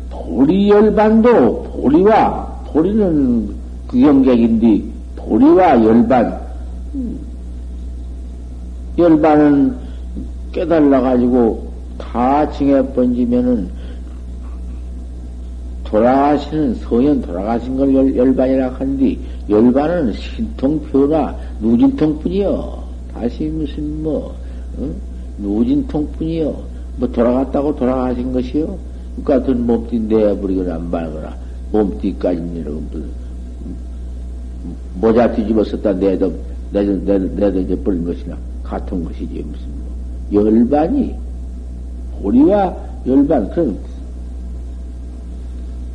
보리 0.09 0.69
열반도 0.69 1.63
보리와 1.63 2.63
보리는 2.67 3.49
구경객인데 3.87 4.83
보리와 5.15 5.83
열반. 5.83 6.39
열반은 8.97 9.75
깨달아 10.51 11.01
가지고 11.01 11.68
다 11.99 12.49
징해 12.51 12.93
번지면은 12.93 13.69
돌아가시는 15.83 16.75
서현 16.75 17.21
돌아가신 17.21 17.77
걸 17.77 17.93
열, 17.93 18.15
열반이라 18.15 18.73
하는데 18.73 19.17
열반은 19.49 20.13
신통표나 20.13 21.35
누진통뿐이요. 21.59 22.83
다시 23.13 23.45
무슨 23.45 24.03
뭐 24.03 24.35
어? 24.77 24.89
누진통뿐이요. 25.37 26.63
뭐 26.97 27.11
돌아갔다고 27.11 27.75
돌아가신 27.75 28.31
것이요. 28.33 28.77
그 29.17 29.23
같은 29.23 29.65
몸띠 29.65 29.99
내버리거나 29.99 30.75
안 30.75 30.89
말거나 30.89 31.35
몸띠까지 31.71 32.41
이러고 32.55 32.83
모자 34.95 35.31
뒤집어 35.31 35.63
썼다 35.63 35.93
내도 35.93 36.33
내도 36.71 36.95
내도 37.03 37.25
내도 37.35 37.59
이제 37.61 37.75
버린 37.75 38.05
것이나 38.05 38.37
같은 38.63 39.03
것이지 39.03 39.43
무슨 39.47 39.67
뭐 40.31 40.43
열반이 40.43 41.15
보리와 42.21 42.75
열반 43.05 43.49
그런 43.51 43.77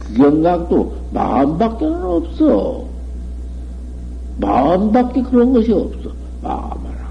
규경각도 0.00 0.94
마음밖에는 1.12 2.04
없어. 2.04 2.84
마음밖에 4.38 5.22
그런 5.22 5.52
것이 5.52 5.72
없어. 5.72 6.10
마음하라. 6.42 7.04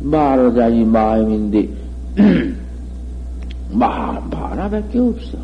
말하자니 0.00 0.84
마음인데 0.84 1.68
마음 3.70 4.30
하나밖에 4.32 4.98
없어. 4.98 5.38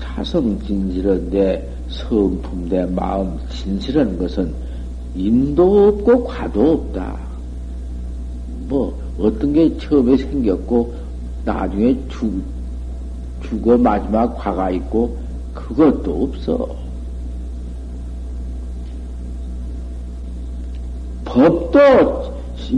자성 0.00 0.58
진실한데 0.62 1.76
성품 1.88 2.68
내 2.68 2.84
마음 2.86 3.38
진실한 3.50 4.18
것은 4.18 4.52
인도 5.14 5.88
없고 5.88 6.24
과도 6.24 6.72
없다. 6.72 7.25
뭐 8.68 8.96
어떤 9.18 9.52
게 9.52 9.76
처음에 9.78 10.16
생겼고 10.16 10.94
나중에 11.44 11.96
죽, 12.08 12.42
죽어 13.42 13.76
마지막 13.78 14.36
과가 14.36 14.70
있고 14.70 15.16
그것도 15.54 16.24
없어. 16.24 16.68
법도 21.24 21.78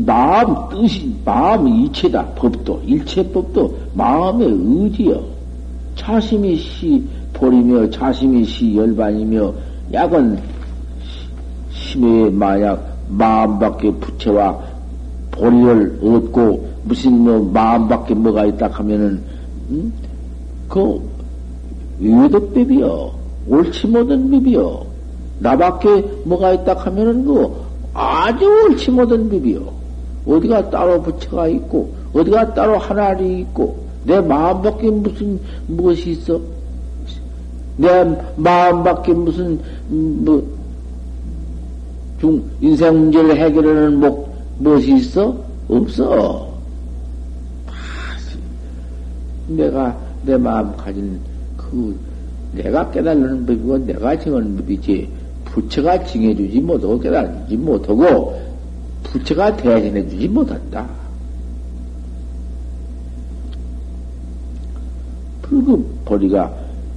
마음 0.04 0.68
뜻이 0.68 1.14
마음 1.24 1.68
이체다. 1.68 2.26
법도 2.34 2.82
일체법도 2.84 3.78
마음의 3.94 4.48
의지여. 4.48 5.22
자심이 5.94 6.56
시 6.56 7.02
보리며 7.32 7.88
자심이 7.90 8.44
시 8.44 8.76
열반이며 8.76 9.52
약은 9.92 10.38
심해 11.70 12.28
만약 12.30 12.98
마음밖에 13.08 13.90
부채와 13.92 14.67
보리를 15.38 15.98
얻고 16.02 16.68
무슨 16.84 17.18
뭐 17.20 17.50
마음밖에 17.52 18.14
뭐가 18.14 18.46
있다 18.46 18.68
하면은 18.68 19.22
음? 19.70 19.92
그 20.68 21.00
외도법이여 22.00 23.12
옳지 23.48 23.86
못한 23.88 24.30
법이여 24.30 24.86
나밖에 25.40 26.00
뭐가 26.24 26.52
있다 26.52 26.74
하면은 26.74 27.24
그 27.24 27.50
아주 27.94 28.44
옳지 28.44 28.90
못한 28.90 29.28
법이여 29.28 29.78
어디가 30.28 30.70
따로 30.70 31.00
부처가 31.00 31.48
있고, 31.48 31.90
어디가 32.12 32.52
따로 32.52 32.76
하나리 32.78 33.40
있고, 33.40 33.76
내 34.04 34.20
마음밖에 34.20 34.90
무슨, 34.90 35.40
무엇이 35.66 36.10
있어? 36.10 36.38
내 37.76 37.88
마음밖에 38.36 39.14
무슨, 39.14 39.58
뭐, 39.88 40.46
중, 42.20 42.42
인생 42.60 42.98
문제를 42.98 43.36
해결하는 43.36 44.00
목, 44.00 44.27
무엇이 44.58 44.96
있어? 44.96 45.36
없어. 45.68 46.48
내가 49.48 49.96
내 50.24 50.36
마음 50.36 50.76
가진 50.76 51.18
그, 51.56 51.98
내가 52.52 52.90
깨달는 52.90 53.46
법이고, 53.46 53.78
내가 53.78 54.18
정하는 54.18 54.56
법이지, 54.56 55.08
부처가 55.44 56.04
징해주지 56.04 56.60
못하고 56.60 56.98
깨달지 56.98 57.56
못하고, 57.56 58.40
부처가 59.04 59.56
대신해주지 59.56 60.28
못한다. 60.28 60.86
불급벌이가 65.42 66.52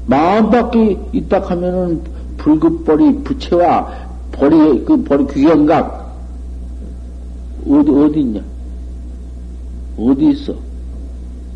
마음 0.08 0.50
밖에 0.50 0.97
있다 1.13 1.39
하면은 1.39 2.02
불급벌이 2.38 3.24
부처와 3.24 4.10
벌이 4.32 4.84
그 4.84 5.02
벌이 5.04 5.26
귀경각 5.28 6.00
어디 7.69 7.91
어디 7.91 8.19
있냐? 8.21 8.41
어디 9.97 10.30
있어? 10.30 10.54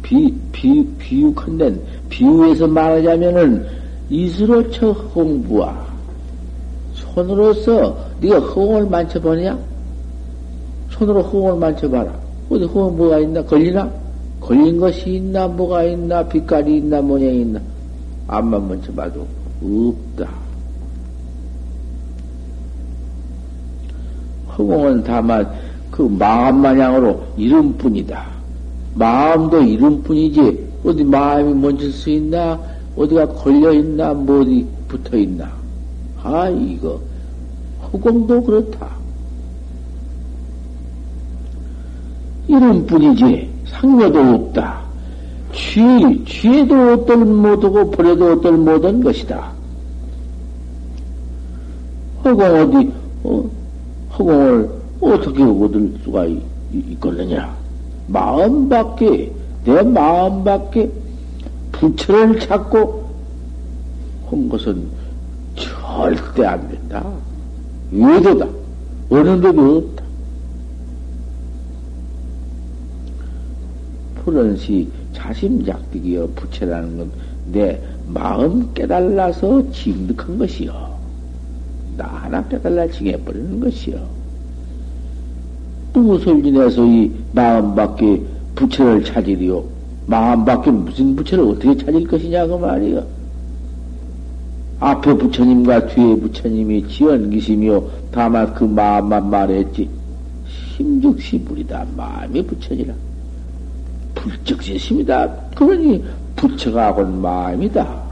비, 0.01 0.33
비, 0.51 0.85
비유컨대 0.99 1.75
비유에서 2.09 2.67
말하자면은 2.67 3.65
이스로 4.09 4.69
쳐 4.69 4.91
홍부와 4.91 5.85
손으로서 6.93 7.97
네가 8.21 8.39
허공을 8.39 8.87
만져보냐? 8.87 9.57
손으로 10.91 11.21
허공을 11.23 11.55
만져봐라. 11.57 12.13
어디 12.49 12.65
허공 12.65 12.97
뭐가 12.97 13.19
있나? 13.19 13.43
걸리나? 13.43 13.91
걸린 14.39 14.77
것이 14.77 15.15
있나? 15.15 15.47
뭐가 15.47 15.83
있나? 15.83 16.27
빛깔이 16.27 16.77
있나? 16.77 17.01
모양이 17.01 17.41
있나? 17.41 17.59
앞만 18.27 18.67
만져봐도 18.67 19.25
없다. 19.61 20.29
허공은 24.57 25.03
다만 25.03 25.51
그 25.95 26.01
마음 26.01 26.61
마냥으로 26.61 27.23
이름뿐이다. 27.37 28.25
마음도 28.95 29.61
이름뿐이지 29.61 30.67
어디 30.83 31.05
마음이 31.05 31.53
멈출 31.53 31.89
수 31.89 32.09
있나? 32.09 32.59
어디가 32.97 33.27
걸려 33.29 33.71
있나? 33.71 34.13
뭐 34.13 34.41
어디 34.41 34.67
붙어 34.89 35.15
있나? 35.15 35.49
아 36.21 36.49
이거 36.49 36.99
허공도 37.81 38.43
그렇다. 38.43 38.87
이름뿐이지 42.49 43.49
상여도 43.67 44.19
없다. 44.19 44.81
취, 45.53 45.79
취해도 46.25 46.91
어떨 46.91 47.19
못하고 47.19 47.89
버려도 47.91 48.33
어떨 48.33 48.57
못한 48.57 49.01
것이다. 49.01 49.49
허공 52.25 52.43
어디, 52.43 52.91
어, 53.23 53.49
허공을 54.19 54.84
어떻게 55.01 55.43
얻을 55.43 55.93
수가 56.03 56.25
있, 56.25 56.41
있겠느냐? 56.73 57.55
마음 58.07 58.69
밖에, 58.69 59.31
내 59.63 59.81
마음 59.81 60.43
밖에 60.43 60.91
부처를 61.71 62.39
찾고 62.39 63.05
한 64.29 64.49
것은 64.49 64.87
절대 65.55 66.45
안 66.45 66.67
된다. 66.69 67.05
외도다. 67.91 68.47
어느 69.09 69.41
데도 69.41 69.77
없다. 69.77 70.03
푸른시 74.23 74.89
자심작득이여 75.13 76.29
부채라는 76.35 76.97
건 76.97 77.35
내 77.51 77.79
마음 78.07 78.73
깨달라서 78.73 79.71
징득한 79.71 80.37
것이요. 80.37 80.95
나 81.97 82.05
하나 82.05 82.43
깨달라 82.47 82.87
징해버리는 82.87 83.59
것이요. 83.59 84.14
인해서 85.99 86.85
이 86.85 87.11
마음 87.31 87.75
밖에 87.75 88.21
부채를 88.55 89.03
찾으리요? 89.03 89.63
마음 90.07 90.43
밖에 90.43 90.69
무슨 90.71 91.15
부채를 91.15 91.43
어떻게 91.45 91.77
찾을 91.77 92.05
것이냐, 92.05 92.47
그 92.47 92.55
말이요. 92.55 93.03
앞에 94.79 95.13
부처님과 95.13 95.87
뒤에 95.87 96.15
부처님이 96.17 96.87
지연기시며 96.87 97.81
다만 98.11 98.53
그 98.53 98.65
마음만 98.65 99.29
말했지. 99.29 99.89
심즉시불이다. 100.75 101.85
마음이 101.95 102.45
부처니라. 102.45 102.93
불적시심이다. 104.15 105.27
그러니 105.55 106.03
부처가 106.35 106.93
곧 106.93 107.07
마음이다. 107.07 108.03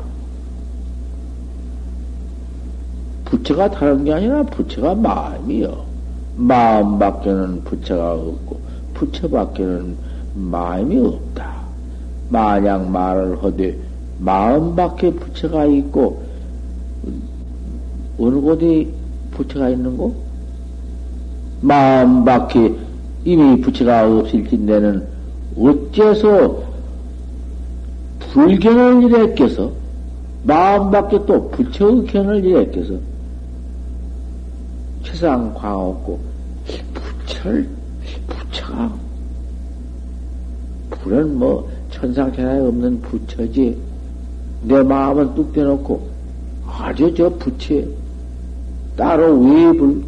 부처가 3.26 3.70
다른 3.70 4.04
게 4.04 4.14
아니라 4.14 4.44
부처가 4.44 4.96
마음이요. 4.96 5.93
마음 6.36 6.98
밖에는 6.98 7.64
부처가 7.64 8.14
없고 8.14 8.60
부처 8.94 9.28
밖에는 9.28 9.96
마음이 10.36 11.00
없다. 11.00 11.54
만약 12.30 12.90
말을 12.90 13.44
하되 13.44 13.78
마음 14.20 14.76
밖에 14.76 15.12
부처가 15.12 15.66
있고 15.66 16.24
어느 18.20 18.36
곳에 18.40 18.88
부처가 19.32 19.70
있는고? 19.70 20.16
마음 21.62 22.26
밖에 22.26 22.74
이미 23.26 23.62
부처가 23.62 24.08
없을진데는 24.08 25.08
어째서 25.58 26.64
불견을 28.32 29.04
일으켜서 29.04 29.72
마음 30.44 30.92
밖에 30.92 31.26
또 31.26 31.50
부처의 31.52 32.06
견을 32.06 32.44
일으켜서 32.44 32.96
세상 35.04 35.54
광없고 35.54 36.20
부처를 36.94 37.70
부처가 38.28 38.94
불은 40.92 41.38
뭐 41.38 41.70
천상천하에 41.92 42.60
없는 42.60 43.02
부처지 43.02 43.78
내 44.64 44.82
마음을 44.82 45.34
뚝 45.36 45.54
떼놓고 45.54 46.10
아주 46.68 47.14
저 47.16 47.30
부처 47.30 47.76
따로 48.96 49.40
외불 49.40 50.04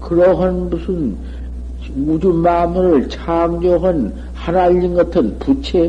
그러한 0.00 0.70
무슨 0.70 1.16
우주 2.06 2.32
마음을 2.32 3.08
창조한 3.08 4.12
하나님 4.34 4.94
같은 4.94 5.38
부처 5.38 5.88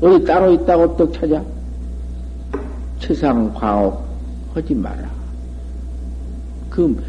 어디 0.00 0.24
따로 0.24 0.52
있다고 0.52 0.96
또 0.96 1.12
찾아? 1.12 1.42
세상 3.00 3.52
광업 3.54 4.04
하지 4.54 4.74
마라. 4.74 5.11
그 6.72 7.04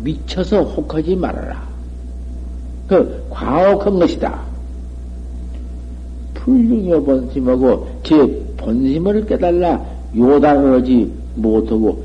미쳐서 0.00 0.62
혹하지 0.62 1.16
말아라. 1.16 1.66
그 2.86 3.26
과혹한 3.30 3.98
것이다. 3.98 4.42
풀중여 6.34 7.02
번심하고 7.02 7.88
제 8.02 8.14
본심을 8.58 9.24
깨달라 9.24 9.82
요단을 10.14 10.80
하지 10.80 11.10
못하고 11.34 12.04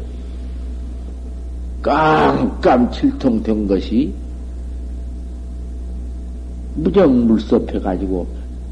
깜깜칠통 1.82 3.44
된 3.44 3.68
것이 3.68 4.14
무정물섭해 6.76 7.80
가지고 7.80 8.26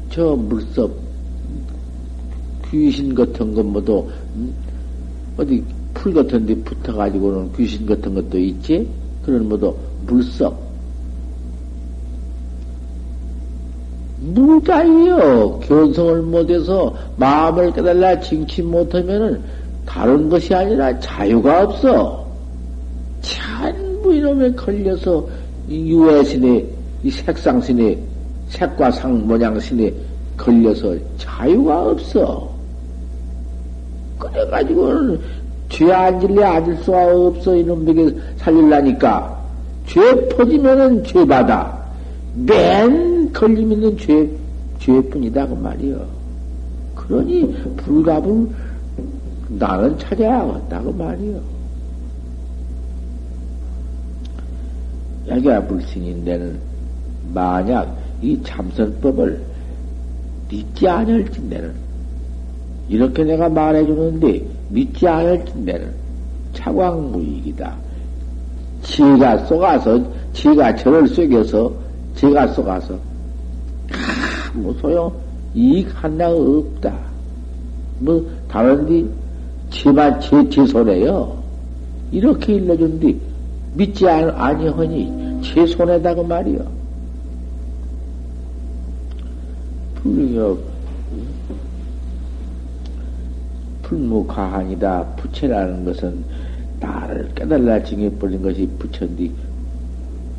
저 0.08 0.34
물섭 0.34 0.90
귀신 2.70 3.14
같은 3.14 3.52
것 3.52 3.64
모두 3.64 4.08
음? 4.34 4.54
어디 5.36 5.62
풀 5.98 6.14
같은 6.14 6.46
데 6.46 6.54
붙어가지고는 6.54 7.52
귀신 7.54 7.84
같은 7.84 8.14
것도 8.14 8.38
있지? 8.38 8.88
그런 9.24 9.48
모두 9.48 9.74
물섭 10.06 10.56
무자이요. 14.20 15.60
견성을 15.60 16.22
못해서 16.22 16.94
마음을 17.16 17.72
깨달라 17.72 18.18
징치 18.20 18.62
못하면은 18.62 19.40
다른 19.86 20.28
것이 20.28 20.54
아니라 20.54 20.98
자유가 21.00 21.64
없어. 21.64 22.26
전부 23.20 24.14
이놈에 24.14 24.52
걸려서 24.52 25.26
이 25.68 25.90
유해신의, 25.90 26.66
이 27.04 27.10
색상신의, 27.10 27.98
색과 28.48 28.90
상 28.90 29.26
모양신에 29.26 29.92
걸려서 30.36 30.96
자유가 31.16 31.90
없어. 31.90 32.48
그래가지고는 34.18 35.20
죄 35.68 35.92
앉을래 35.92 36.42
앉을 36.42 36.76
수가 36.78 37.14
없어. 37.14 37.56
이놈에게 37.56 38.16
살릴라니까. 38.38 39.38
죄 39.86 40.00
퍼지면은 40.28 41.04
죄 41.04 41.24
받아. 41.26 41.78
맨 42.34 43.32
걸림 43.32 43.72
있는 43.72 43.96
죄, 43.96 44.28
죄뿐이다, 44.78 45.48
그 45.48 45.54
말이요. 45.54 46.06
그러니 46.94 47.54
불갑을 47.78 48.48
나는 49.48 49.98
찾아야겠다, 49.98 50.82
그 50.82 50.90
말이요. 50.90 51.40
야기야 55.28 55.66
불신인데는 55.66 56.58
만약 57.34 57.94
이 58.22 58.40
참선법을 58.42 59.40
믿지 60.48 60.88
않을진데는 60.88 61.87
이렇게 62.88 63.24
내가 63.24 63.48
말해주는데 63.48 64.42
믿지 64.70 65.06
않을진데는 65.06 65.92
차광무익이다. 66.54 67.76
지가 68.82 69.46
쏘가서 69.46 70.00
지가 70.32 70.74
저를 70.76 71.06
쏘겨서 71.08 71.72
제가 72.14 72.48
쏘가서 72.48 72.98
아무 74.54 74.74
소용 74.80 75.12
이익 75.54 75.88
하나 75.92 76.30
없다. 76.30 76.96
뭐 78.00 78.24
다른데 78.48 79.08
제만 79.70 80.20
제, 80.20 80.48
제 80.48 80.66
손에요. 80.66 81.36
이렇게 82.10 82.54
일러준 82.54 83.00
뒤 83.00 83.20
믿지 83.74 84.08
아니하니 84.08 85.42
제 85.42 85.66
손에다 85.66 86.14
그 86.14 86.20
말이요. 86.22 86.78
불력 89.96 90.77
불무가한이다. 93.88 95.04
부채라는 95.16 95.84
것은 95.84 96.24
나를 96.78 97.30
깨달라 97.34 97.82
징해버린 97.82 98.42
것이 98.42 98.68
부처인데 98.78 99.30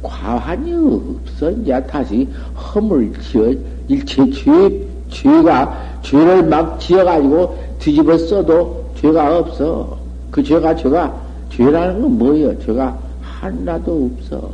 과한이 0.03 0.71
없어. 0.73 1.51
이제 1.51 1.83
다시 1.87 2.27
허물 2.55 3.11
지어, 3.19 3.53
일체 3.87 4.29
죄, 4.29 4.87
죄가, 5.09 5.99
죄를 6.03 6.43
막 6.47 6.79
지어가지고 6.79 7.57
뒤집어 7.79 8.17
써도 8.17 8.85
죄가 8.95 9.39
없어. 9.39 9.97
그 10.31 10.41
죄가, 10.43 10.75
죄가, 10.75 11.21
죄라는 11.49 12.01
건 12.01 12.17
뭐예요? 12.17 12.57
죄가 12.59 12.97
하나도 13.21 14.11
없어. 14.13 14.49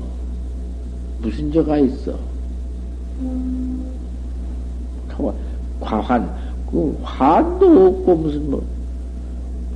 무슨 1.21 1.51
죄가 1.51 1.77
있어? 1.79 2.13
과한, 5.79 6.29
그 6.69 6.97
환도 7.03 7.88
없고 7.88 8.15
무슨 8.15 8.49
뭐, 8.49 8.63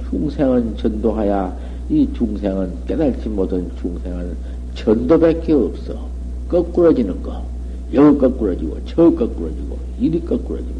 중생은 0.09 0.77
전도하야 0.77 1.55
이 1.89 2.07
중생은 2.13 2.85
깨달지 2.87 3.29
못한 3.29 3.69
중생은 3.81 4.35
전도밖에 4.75 5.53
없어. 5.53 6.07
거꾸러지는 6.47 7.21
거. 7.21 7.43
여기 7.93 8.17
거꾸러지고, 8.19 8.77
저 8.85 8.95
거꾸러지고, 9.09 9.77
이리 9.99 10.23
거꾸러지고, 10.23 10.79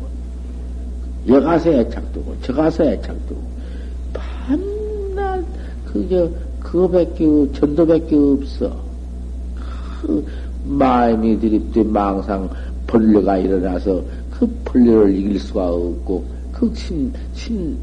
여가서 1.28 1.72
애착두고, 1.72 2.36
저가서 2.42 2.86
애착두고, 2.86 3.42
밤낮, 4.14 5.44
그저, 5.86 6.30
그거밖에, 6.60 7.26
전도밖에 7.54 8.16
없어. 8.16 8.76
그 10.02 10.26
마음이 10.66 11.40
드립돼 11.40 11.84
망상 11.84 12.50
벌레가 12.86 13.38
일어나서 13.38 14.04
그 14.32 14.48
벌레를 14.66 15.16
이길 15.16 15.40
수가 15.40 15.74
없고, 15.74 16.24
그 16.52 16.72
신, 16.76 17.12
신, 17.34 17.78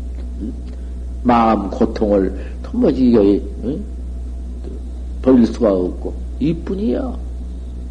마음 1.27 1.69
고통을 1.71 2.33
도무지, 2.62 3.17
응? 3.65 3.85
벌릴 5.23 5.45
수가 5.47 5.73
없고, 5.73 6.15
이뿐이야. 6.39 7.17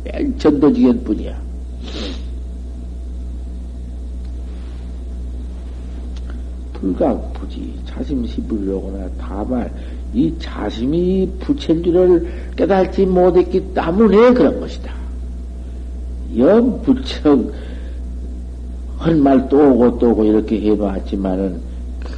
맨 0.05 0.37
전도지견 0.37 1.03
뿐이야. 1.03 1.45
불각부지 6.73 7.73
자심시 7.85 8.41
부리려거나 8.41 9.09
다만 9.17 9.69
이 10.13 10.33
자심이 10.39 11.29
부채인 11.39 11.83
줄을 11.83 12.27
깨달지 12.55 13.05
못했기 13.05 13.73
때문에 13.73 14.33
그런 14.33 14.59
것이다. 14.59 14.93
연 16.37 16.81
부척 16.83 17.51
헐말또 18.99 19.71
오고 19.71 19.99
또 19.99 20.11
오고 20.11 20.23
이렇게 20.23 20.61
해봤지만은 20.61 21.59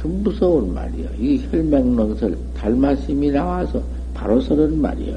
큰 0.00 0.22
무서운 0.22 0.72
말이야. 0.72 1.08
이 1.18 1.40
혈맹론설 1.50 2.36
달마심이 2.56 3.30
나와서 3.30 3.82
바로 4.14 4.40
서는 4.40 4.80
말이야. 4.80 5.16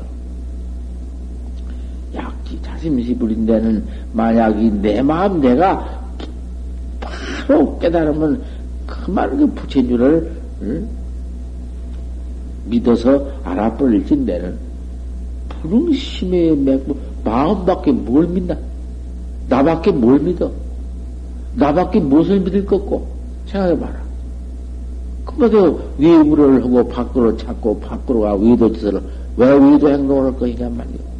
약지 2.16 2.60
자심시 2.62 3.16
부린 3.16 3.46
데는 3.46 3.86
만약에 4.12 4.70
내 4.82 5.02
마음 5.02 5.40
내가 5.40 6.02
바로 7.00 7.78
깨달으면 7.80 8.42
그만 8.88 9.38
그 9.38 9.46
부처인 9.48 9.88
줄을 9.88 10.32
응? 10.62 10.88
믿어서 12.66 13.32
알아버릴지 13.44 14.16
내는 14.16 14.58
불응심에 15.50 16.56
맺고 16.56 16.98
마음밖에 17.24 17.92
뭘 17.92 18.28
믿나? 18.28 18.58
나밖에 19.48 19.92
뭘 19.92 20.20
믿어? 20.20 20.52
나밖에 21.56 22.00
무엇을 22.00 22.40
믿을 22.40 22.66
것고? 22.66 23.08
생각해봐라. 23.48 24.01
그마저 25.26 25.80
위부를 25.98 26.64
하고 26.64 26.88
밖으로 26.88 27.36
찾고 27.38 27.80
밖으로 27.80 28.22
가 28.22 28.36
위도 28.36 28.72
짓을 28.74 29.02
왜 29.38 29.54
위도 29.54 29.90
행동을 29.90 30.26
할 30.26 30.40
것이냐 30.40 30.70
말이야. 30.70 31.12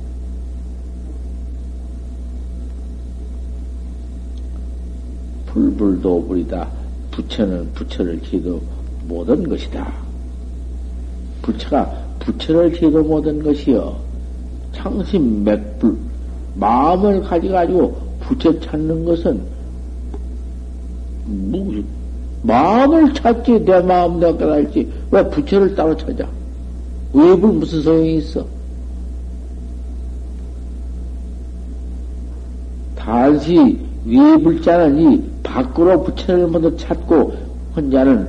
불불도 5.48 6.28
불이다. 6.28 6.68
부처는 7.12 7.72
부처를 7.74 8.22
지도 8.22 8.62
못한 9.08 9.48
것이다. 9.48 9.92
부처가 11.42 11.92
부처를 12.20 12.74
지도 12.74 13.04
못한 13.04 13.42
것이요. 13.44 13.96
창심 14.74 15.44
맥불 15.44 15.98
마음을 16.56 17.22
가져가지고 17.22 17.96
부처 18.22 18.58
찾는 18.60 19.06
것은 19.06 19.42
무 21.26 21.61
마음을 22.44 23.14
찾지 23.14 23.66
내 23.66 23.82
마음 23.82 24.20
내가 24.20 24.38
깨달지 24.38 24.92
왜 25.12 25.28
부처를 25.30 25.76
따로 25.76 25.96
찾아? 25.96 26.28
외불 27.14 27.52
무슨 27.54 27.82
소용이 27.82 28.18
있어? 28.18 28.46
단시 32.96 33.80
외불자는 34.06 35.14
이 35.14 35.24
밖으로 35.44 36.04
부처를 36.04 36.48
먼저 36.48 36.76
찾고 36.78 37.34
혼자는 37.76 38.28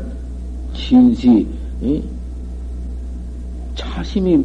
진시 0.74 1.46
이? 1.80 2.02
자심이 3.74 4.44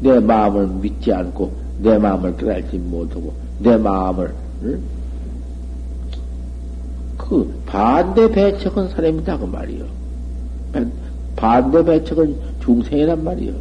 내 0.00 0.18
마음을 0.20 0.66
믿지 0.80 1.12
않고 1.12 1.52
내 1.80 1.98
마음을 1.98 2.36
깨달지 2.36 2.78
못하고 2.78 3.32
내 3.58 3.76
마음을 3.76 4.32
응? 4.62 4.80
그 7.28 7.52
반대 7.66 8.30
배척은 8.30 8.88
사람이다 8.90 9.38
그 9.38 9.44
말이요. 9.46 9.84
반대 11.34 11.84
배척은 11.84 12.36
중생이란 12.62 13.24
말이요. 13.24 13.52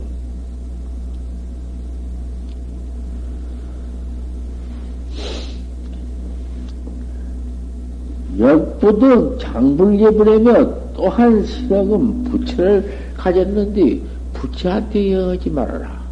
역부등 8.38 9.38
장불예불하며 9.40 10.94
또한 10.94 11.46
실억은 11.46 12.24
부처를 12.26 12.98
가졌는데 13.16 14.02
부처한테 14.34 15.14
여하지 15.14 15.50
말아라. 15.50 16.04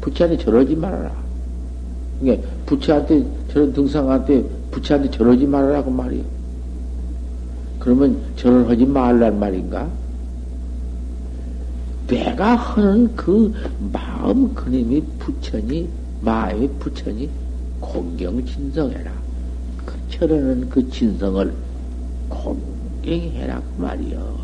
부처한테 0.00 0.42
저러지 0.42 0.76
말아라. 0.76 1.12
그러니까 2.20 2.48
부처한테 2.66 3.24
저런 3.52 3.72
등상한테 3.72 4.44
부처한테 4.70 5.10
저러지 5.10 5.46
말아라고 5.46 5.90
말이요. 5.90 6.43
그러면 7.84 8.16
절을 8.36 8.66
하지 8.66 8.86
말란 8.86 9.38
말인가? 9.38 9.86
내가 12.06 12.54
하는 12.54 13.14
그 13.14 13.52
마음 13.92 14.54
그림이 14.54 15.02
부처니 15.18 15.86
마음이 16.22 16.66
부처니 16.78 17.28
공경 17.80 18.42
진성해라. 18.42 19.12
철하는 20.08 20.66
그 20.70 20.88
진성을 20.88 21.52
공경해라 22.30 23.60
그 23.60 23.82
말이요. 23.82 24.38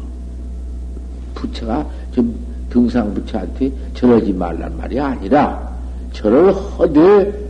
부처가 1.34 1.88
좀 2.12 2.38
등상 2.68 3.14
부처한테 3.14 3.72
절하지 3.94 4.34
말란 4.34 4.76
말이 4.76 5.00
아니라 5.00 5.74
절을 6.12 6.52
허되 6.52 7.48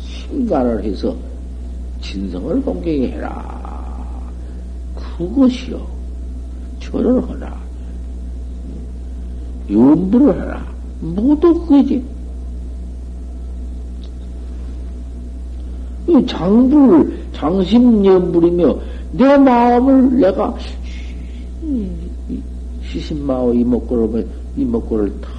심관을 0.00 0.84
해서 0.84 1.16
진성을 2.00 2.62
공경해라. 2.62 3.61
그것이요. 5.28 5.86
절을 6.80 7.28
하라. 7.30 7.60
염불을 9.70 10.40
하라. 10.40 10.66
모두 11.00 11.54
그거지. 11.54 12.02
장불, 16.26 17.18
장심연불이며 17.32 18.78
내 19.12 19.38
마음을 19.38 20.18
내가 20.20 20.54
시신마오 22.84 23.54
이목구를 23.54 24.26
이목구를 24.56 25.20
다 25.20 25.30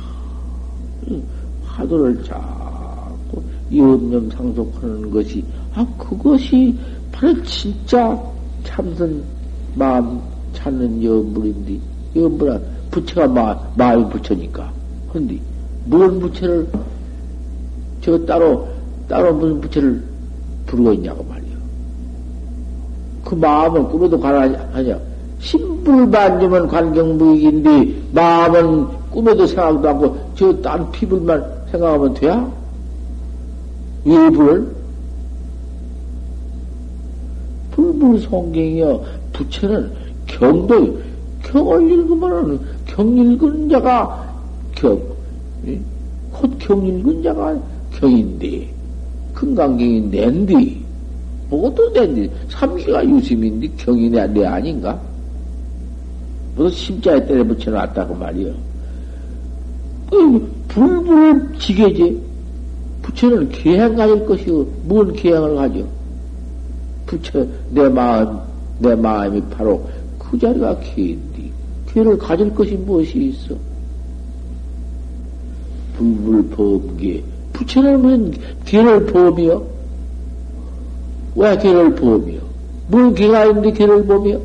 화두를 1.65 2.23
자꾸 2.23 3.41
염념 3.75 4.29
상속하는 4.31 5.11
것이 5.11 5.43
아 5.73 5.85
그것이 5.97 6.75
바로 7.11 7.43
진짜 7.43 8.19
참선 8.63 9.23
마음 9.75 10.21
찾는 10.53 11.03
연불인데 11.03 11.79
연불은 12.15 12.61
부처가 12.91 13.27
마, 13.27 13.57
마음이 13.75 14.09
부처니까 14.09 14.71
근데 15.11 15.39
뭔 15.85 16.19
부처를 16.19 16.67
저 18.01 18.17
따로 18.25 18.67
따로 19.07 19.33
무슨 19.33 19.61
부처를 19.61 20.03
부르고 20.65 20.93
있냐고 20.93 21.23
말이요. 21.23 21.53
그 23.23 23.35
마음은 23.35 23.89
꿈에도 23.89 24.19
가라하냐. 24.19 24.99
신불 25.39 26.09
반주면 26.09 26.67
관경무익인데 26.67 28.01
마음은 28.13 28.87
꿈에도 29.11 29.45
생각도 29.45 29.89
않고 29.89 30.17
저 30.35 30.61
딴 30.61 30.91
피불만 30.91 31.45
생각하면 31.71 32.13
돼야? 32.13 32.51
일불을? 34.05 34.67
불불성경이여 37.71 39.03
부처는 39.33 39.91
경도 40.27 40.99
경을 41.43 41.91
읽으면은 41.91 42.59
경 42.85 43.17
읽은 43.17 43.69
자가 43.69 44.33
경, 44.75 45.01
곧경 46.31 46.85
읽은 46.87 47.23
자가 47.23 47.55
경인데 47.91 48.73
큰강경이 49.33 50.01
낸디, 50.01 50.81
뭐도 51.49 51.89
낸디, 51.89 52.29
삼기가 52.49 53.07
유심인데 53.09 53.67
경이 53.77 54.09
내, 54.09 54.25
내 54.27 54.45
아닌가? 54.45 54.99
무슨 56.55 56.69
심자에 56.69 57.25
때려 57.25 57.43
붙여놨다고 57.43 58.15
말이요. 58.15 58.53
그 60.09 60.53
불불 60.67 61.53
지게지. 61.59 62.21
부처는 63.01 63.49
계행 63.49 63.95
가질 63.95 64.25
것이요. 64.25 64.65
뭔 64.83 65.11
계행을 65.13 65.55
가져? 65.55 65.83
부처, 67.05 67.45
내 67.71 67.89
마음, 67.89 68.39
내 68.83 68.95
마음이 68.95 69.41
바로 69.49 69.87
그 70.19 70.37
자리가 70.37 70.77
기인디. 70.79 71.51
기를 71.91 72.17
가질 72.17 72.53
것이 72.53 72.73
무엇이 72.75 73.17
있어? 73.17 73.55
불불 75.95 76.49
범계, 76.49 77.23
부처는 77.53 78.01
무슨 78.01 78.33
개를 78.65 79.05
보며? 79.05 79.63
왜 81.35 81.57
개를 81.57 81.95
보며? 81.95 82.33
뭘 82.89 83.13
개가 83.13 83.45
있는데 83.45 83.71
개를 83.71 84.05
보며? 84.05 84.39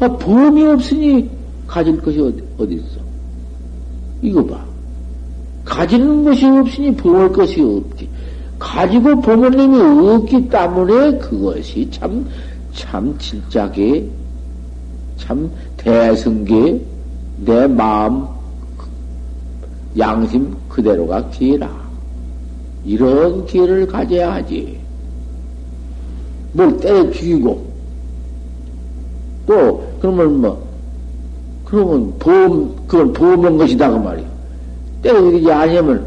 아, 0.00 0.08
범이 0.08 0.64
없으니 0.64 1.28
가질 1.66 2.00
것이 2.00 2.20
어디, 2.20 2.42
어디 2.56 2.74
있어? 2.76 3.00
이거 4.22 4.44
봐. 4.46 4.64
가지는 5.64 6.24
것이 6.24 6.46
없으니 6.46 6.96
범할 6.96 7.32
것이 7.32 7.60
없지. 7.60 7.97
가지고 8.58 9.20
범을님이 9.20 9.80
없기 9.80 10.48
때문에 10.48 11.18
그것이 11.18 11.88
참, 11.90 12.26
참 12.72 13.16
진짜게, 13.18 14.08
참 15.16 15.50
대승계, 15.76 16.80
내 17.44 17.66
마음, 17.66 18.26
양심 19.96 20.54
그대로가 20.68 21.28
기라. 21.30 21.70
이런 22.84 23.44
기를 23.46 23.86
가져야 23.86 24.34
하지. 24.34 24.78
뭘 26.52 26.76
때려 26.78 27.10
죽이고, 27.10 27.64
또, 29.46 29.88
그러면 30.00 30.40
뭐, 30.40 30.68
그러면 31.64 32.12
보험, 32.18 32.74
그건 32.86 33.12
보험한 33.12 33.58
것이다, 33.58 33.90
그 33.90 33.96
말이야. 33.96 34.26
때려이지 35.02 35.52
아니면, 35.52 36.06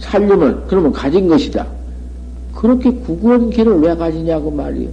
살려면, 0.00 0.66
그러면 0.66 0.92
가진 0.92 1.28
것이다. 1.28 1.66
그렇게 2.54 2.90
구구한 2.90 3.50
길을 3.50 3.80
왜 3.80 3.94
가지냐고 3.94 4.50
말이야. 4.50 4.88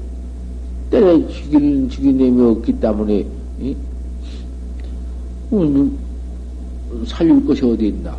때려 0.91 1.27
죽일, 1.27 1.89
죽인 1.89 2.17
놈이 2.17 2.51
없기 2.51 2.79
때문에, 2.79 3.25
이? 3.59 3.75
어, 5.51 5.89
살릴 7.05 7.45
것이 7.45 7.65
어디 7.65 7.87
있나? 7.87 8.15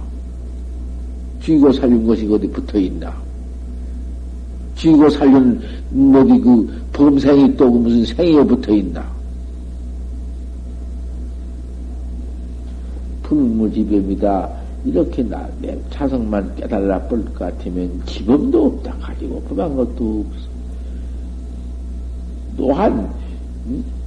죽이고 1.40 1.72
살린 1.72 2.06
것이 2.06 2.26
어디 2.30 2.46
붙어 2.48 2.78
있나? 2.78 3.14
죽이고 4.74 5.08
살린, 5.10 5.60
뭐기 5.90 6.40
그, 6.40 6.82
범생이 6.92 7.56
또그 7.56 7.78
무슨 7.78 8.04
생이에 8.04 8.44
붙어 8.44 8.72
있나? 8.72 9.06
불무지뱀이다. 13.22 14.57
이렇게 14.84 15.22
나, 15.22 15.48
내 15.60 15.76
자성만 15.90 16.54
깨달아 16.56 17.00
볼 17.08 17.24
것 17.26 17.34
같으면 17.38 18.00
지범도 18.06 18.66
없다. 18.66 18.94
가지고 18.98 19.42
그만 19.48 19.74
것도 19.76 20.24
없어. 20.26 20.48
또한, 22.56 23.10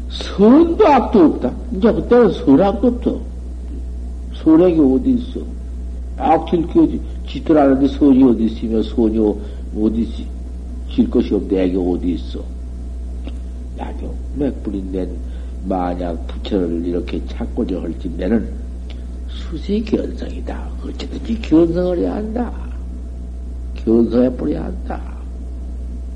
선도 0.09 0.87
악도 0.87 1.19
없다. 1.25 1.51
이제 1.75 1.91
그때는 1.91 2.31
선악도 2.31 2.87
없어. 2.87 3.19
선악이 4.43 4.79
어디 4.79 5.11
있어? 5.11 5.39
악질기 6.17 6.99
짓더라는데 7.27 7.87
선이 7.87 8.23
어디 8.23 8.45
있으며 8.45 8.81
선이 8.83 9.17
어디 9.77 10.01
있지? 10.01 10.27
질 10.93 11.09
것이 11.09 11.33
없대. 11.33 11.63
애기 11.63 11.77
어디 11.77 12.13
있어? 12.13 12.39
약용, 13.77 14.13
맥불인데 14.35 15.09
만약 15.67 16.27
부처를 16.27 16.85
이렇게 16.85 17.21
찾고자 17.27 17.81
할진내는 17.81 18.60
수시 19.33 19.83
견성이다. 19.83 20.69
어쨌든지 20.85 21.39
견성을 21.41 21.97
해야 21.99 22.15
한다. 22.15 22.51
견성해 23.75 24.35
버려야 24.35 24.65
한다. 24.65 25.01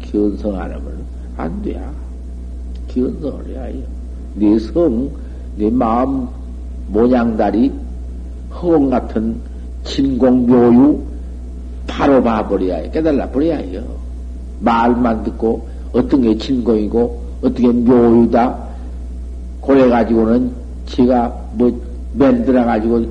견성 0.02 0.56
안 0.56 0.72
하면 0.72 1.04
안 1.38 1.62
돼야. 1.62 1.92
견성을 2.88 3.48
해야 3.48 3.64
해요. 3.64 3.84
네 4.36 4.60
성, 4.60 5.10
네 5.58 5.70
마음 5.70 6.28
모양다리, 6.88 7.72
허공 8.54 8.90
같은 8.90 9.36
진공묘유, 9.84 11.02
바로 11.88 12.22
봐버려야 12.22 12.78
해. 12.78 12.90
깨달아 12.90 13.30
버려야 13.30 13.58
해요. 13.58 13.84
말만 14.60 15.24
듣고, 15.24 15.68
어떤 15.94 16.22
게 16.22 16.38
진공이고, 16.38 17.24
어떻게 17.42 17.68
묘유다. 17.68 18.58
그래가지고는 19.62 20.52
제가 20.86 21.34
뭐, 21.54 21.85
맨들어가지고 22.18 23.06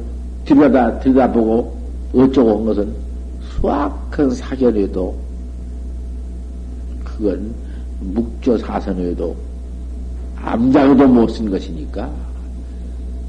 들여다, 0.45 0.99
들여다보고 1.01 1.77
어쩌고 2.15 2.59
한 2.59 2.65
것은 2.67 2.95
수악한 3.61 4.31
사견에도 4.31 5.15
그건 7.05 7.55
묵조 8.01 8.59
사선에도 8.59 9.35
암장에도 10.37 11.09
못 11.09 11.29
쓴 11.29 11.51
것이니까 11.51 12.11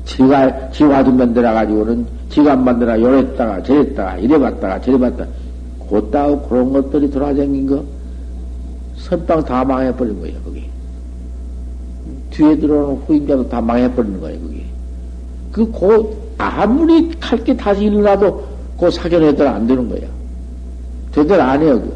지가 0.06 0.70
지화도 0.72 1.12
만들어가지고는 1.12 2.06
지가 2.30 2.56
만들어 2.56 3.00
요랬다가 3.00 3.64
저랬다가 3.64 4.18
이래봤다가 4.18 4.82
저래봤다 4.82 5.26
곧다고 5.80 6.42
그런 6.48 6.74
것들이 6.74 7.10
돌아다닌 7.10 7.68
거 7.68 7.84
선빵 8.98 9.44
다 9.46 9.64
망해버린 9.64 10.20
거예요 10.20 10.40
거기. 10.44 10.70
뒤에 12.32 12.58
들어오는 12.58 13.02
후임자도 13.06 13.50
다 13.50 13.62
망해버리는 13.62 14.20
거예요 14.20 14.40
거기 14.42 14.55
그곧 15.56 16.18
아무리 16.38 17.10
할게 17.22 17.56
다시 17.56 17.86
일어나도 17.86 18.46
그 18.78 18.92
사견해들 18.92 19.48
안 19.48 19.66
되는 19.66 19.88
거야 19.88 20.02
되들 21.14 21.40
안 21.40 21.62
해요 21.62 21.80
그. 21.80 21.96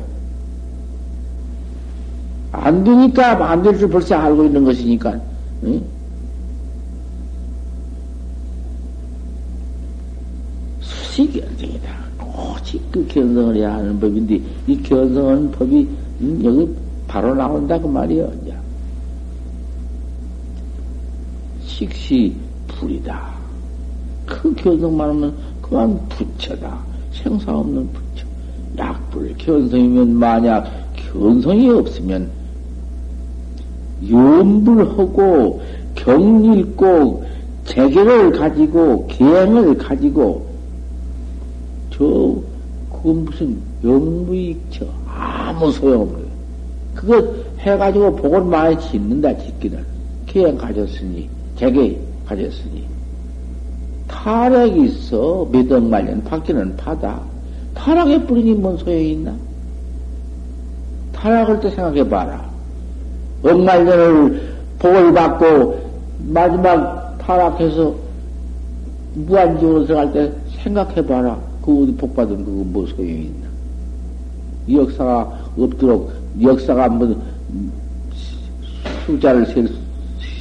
안 2.54 2.82
되니까 2.86 3.36
안 3.52 3.62
될 3.62 3.78
줄 3.78 3.90
벌써 3.90 4.16
알고 4.16 4.46
있는 4.46 4.64
것이니까 4.64 5.20
응? 5.66 5.82
수시견성이다 10.80 11.90
오직 12.56 12.82
그 12.92 13.06
견성을 13.08 13.56
해야 13.58 13.74
하는 13.76 14.00
법인데 14.00 14.40
이 14.68 14.82
견성하는 14.84 15.52
법이 15.52 15.88
응? 16.22 16.46
여기 16.46 16.76
바로 17.08 17.36
나온다 17.36 17.78
그 17.80 17.88
말이야 17.88 18.26
이제. 18.42 18.56
식시 21.66 22.36
불이다. 22.68 23.39
그 24.30 24.54
견성만 24.56 25.10
하면 25.10 25.34
그만 25.62 26.00
부처다. 26.10 26.78
생사 27.12 27.52
없는 27.52 27.90
부처. 27.92 28.26
약불 28.78 29.36
견성이면 29.38 30.14
만약 30.14 30.66
견성이 30.96 31.70
없으면 31.70 32.30
염불하고 34.08 35.62
경일고 35.96 37.26
재계를 37.66 38.32
가지고 38.32 39.06
계행을 39.08 39.78
가지고 39.78 40.48
저 41.92 42.36
그건 42.90 43.26
무슨 43.26 43.58
영무익처 43.84 44.86
아무 45.08 45.72
소용없는 45.72 46.30
그거 46.96 47.36
해가지고 47.60 48.16
복을 48.16 48.44
많이 48.44 48.80
짓는다 48.80 49.38
짓기는 49.38 49.84
계행 50.26 50.58
가졌으니 50.58 51.30
재계 51.58 52.00
가졌으니 52.26 52.99
타락이 54.10 54.86
있어 54.86 55.48
몇억 55.52 55.84
말년 55.84 56.24
받기는 56.24 56.76
받아 56.76 57.22
타락의 57.74 58.26
뿌리니 58.26 58.56
뭔 58.56 58.78
소용이 58.78 59.12
있나? 59.12 59.34
타락할 61.14 61.60
때 61.62 61.70
생각해봐라. 61.70 62.50
억말년을 63.44 64.54
복을 64.80 65.14
받고 65.14 65.80
마지막 66.28 67.18
타락해서 67.20 67.96
무한지으로 69.16 69.86
들어갈 69.86 70.12
때 70.12 70.32
생각해봐라. 70.62 71.40
그 71.62 71.84
어디 71.84 71.94
복 71.94 72.16
받은 72.16 72.44
그거 72.44 72.64
뭐 72.66 72.86
소용이 72.88 73.24
있나? 73.24 73.48
이 74.68 74.78
역사가 74.78 75.40
없도록 75.58 76.12
역사가 76.42 76.84
한번 76.84 77.22
숫자를 79.06 79.46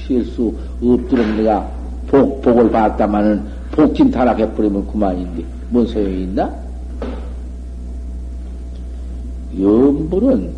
셀수 0.07 0.55
없도록 0.83 1.27
내가 1.37 1.69
복, 2.09 2.43
복을 2.43 2.71
받았다마는 2.71 3.58
복진 3.79 4.11
타락해버리면 4.11 4.89
그만인데 4.89 5.45
뭔 5.71 5.87
소용이 5.87 6.25
있나? 6.25 6.53
염불은 9.57 10.51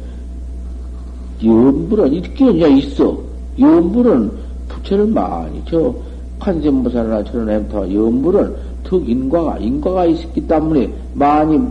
염불은 1.44 2.12
이렇게 2.14 2.46
그냥 2.46 2.78
있어. 2.78 3.18
염불은 3.58 4.30
부처를 4.68 5.06
많이 5.08 5.60
저 5.68 5.94
관세음보살이나 6.38 7.22
저런 7.24 7.50
엠터 7.50 7.92
염불은 7.92 8.56
덕 8.84 9.06
인과가 9.06 9.58
인과가 9.58 10.06
있기 10.06 10.46
때문에 10.46 10.90
많이 11.12 11.58
부, 11.58 11.68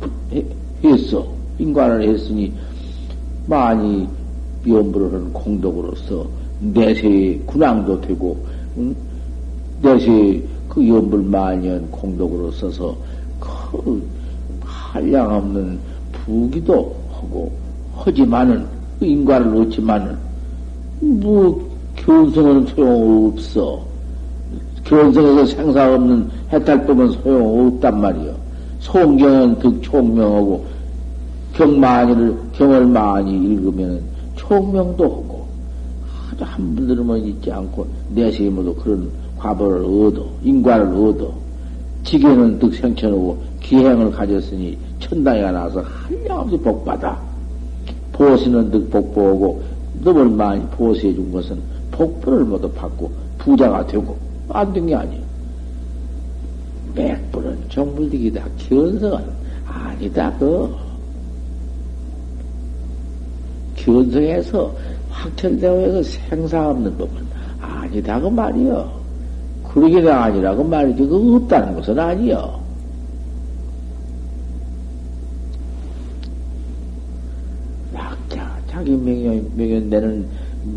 부, 0.00 0.10
해, 0.32 0.44
했어. 0.84 1.26
인과를 1.58 2.08
했으니 2.08 2.52
많이 3.46 4.06
하는 4.64 5.32
공덕으로서 5.32 6.24
내세의 6.60 7.40
군왕도 7.46 8.00
되고 8.02 8.36
응? 8.76 8.94
내세 9.82 10.40
그 10.68 10.86
염불 10.86 11.22
만년 11.22 11.90
공덕으로 11.90 12.50
써서 12.52 12.96
그 13.40 14.02
한량 14.60 15.34
없는 15.34 15.78
부기도 16.12 16.94
하고 17.12 17.50
하지만은 17.94 18.66
그 18.98 19.06
인과를 19.06 19.56
얻지만은 19.56 20.16
뭐 21.00 21.68
견성은 21.96 22.66
소용없어. 22.66 23.86
견성에서 24.84 25.46
생사 25.46 25.94
없는 25.94 26.30
해탈법은 26.52 27.10
소용없단 27.10 28.00
말이요. 28.00 28.34
송경은 28.80 29.58
득총명하고 29.58 30.64
경만이를 31.54 32.36
경을 32.52 32.86
많이 32.86 33.32
읽으면 33.32 34.00
총명도 34.36 35.04
하고 35.04 35.46
아주 36.30 36.44
한번 36.44 36.86
들으면 36.86 37.18
잊지 37.18 37.50
않고 37.50 37.86
내세임으로 38.14 38.74
그런 38.76 39.10
과보를 39.38 39.84
얻어 39.84 40.26
인과를 40.42 40.86
얻어 40.86 41.32
지게는 42.04 42.58
득 42.58 42.74
생천하고 42.74 43.38
기행을 43.60 44.10
가졌으니 44.10 44.76
천당에 45.00 45.42
나서 45.50 45.80
한량없이 45.82 46.56
복받아. 46.58 47.20
보시는 48.12 48.70
득 48.70 48.90
복보고 48.90 49.62
너을 50.02 50.28
많이 50.28 50.64
보시해 50.68 51.14
준 51.14 51.30
것은 51.30 51.58
복부를 51.90 52.44
모두 52.44 52.70
받고 52.72 53.10
부자가 53.38 53.86
되고 53.86 54.16
안 54.50 54.72
된 54.72 54.86
게 54.86 54.94
아니에요. 54.94 55.22
맥불은 56.94 57.58
정물득이다. 57.68 58.44
견성은 58.58 59.24
아니다. 59.66 60.32
그 60.38 60.74
견성에서 63.76 64.74
학철대오에서 65.10 66.02
생사 66.02 66.70
없는 66.70 66.96
법은 66.96 67.26
아니다고 67.60 68.30
말이요. 68.30 68.97
그러기가 69.72 70.24
아니라고 70.24 70.64
말이지. 70.64 71.02
그거 71.02 71.36
없다는 71.36 71.74
것은 71.74 71.98
아니요. 71.98 72.68
자기 78.78 78.92
명연, 78.92 79.44
명연되는 79.56 80.28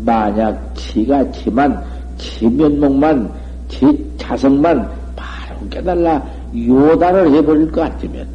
만약 0.04 0.74
지가 0.74 1.30
지만, 1.30 1.80
지 2.18 2.48
면목만, 2.48 3.32
지 3.68 4.12
자성만 4.16 4.90
바로 5.14 5.68
깨달라 5.70 6.20
요단을 6.54 7.32
해버릴 7.32 7.70
것 7.70 7.82
같으면, 7.82 8.26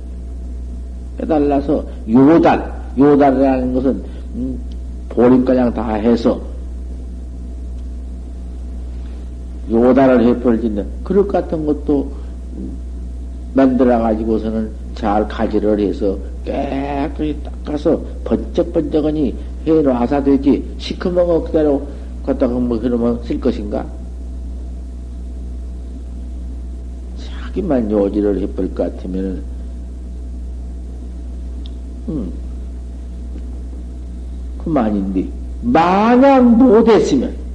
깨달라서 1.20 1.84
요단, 2.10 2.72
요단이라는 2.98 3.74
것은, 3.74 4.04
음, 4.36 4.58
보림가량 5.10 5.74
다 5.74 5.96
해서, 5.96 6.40
요단을 9.70 10.26
해버리는 10.26 10.86
그릇 11.04 11.28
같은 11.28 11.66
것도 11.66 12.12
만들어가지고서는 13.54 14.72
잘 14.96 15.28
가지를 15.28 15.80
해서 15.80 16.18
깨끗이 16.46 17.36
닦아서 17.44 18.02
번쩍번쩍하니 18.24 19.36
해놔서 19.66 20.24
되지 20.24 20.64
시커먼 20.78 21.44
그대로 21.44 21.86
갖다가 22.26 22.54
뭐 22.54 22.80
그러면 22.80 23.22
쓸 23.24 23.40
것인가? 23.40 23.86
자기만 27.26 27.90
요지를 27.92 28.40
해버릴 28.42 28.74
것 28.74 28.96
같으면은 28.96 29.42
음 32.10 32.32
그만인데 34.64 35.28
만약 35.62 36.42
못했으면 36.42 37.47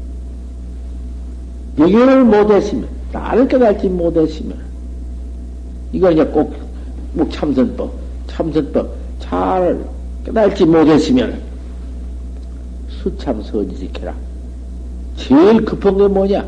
명예를 1.77 2.25
못했으면, 2.25 2.89
나를 3.13 3.49
깨달지 3.49 3.89
못했으면, 3.89 4.57
이거 5.93 6.11
이제 6.11 6.25
꼭, 6.25 6.55
꼭 7.17 7.31
참선법, 7.31 7.93
참선법 8.27 8.95
잘 9.21 9.85
깨달지 10.25 10.65
못했으면, 10.65 11.41
수참 12.89 13.43
선지식해라. 13.43 14.15
제일 15.17 15.65
급한 15.65 15.97
게 15.97 16.07
뭐냐? 16.07 16.47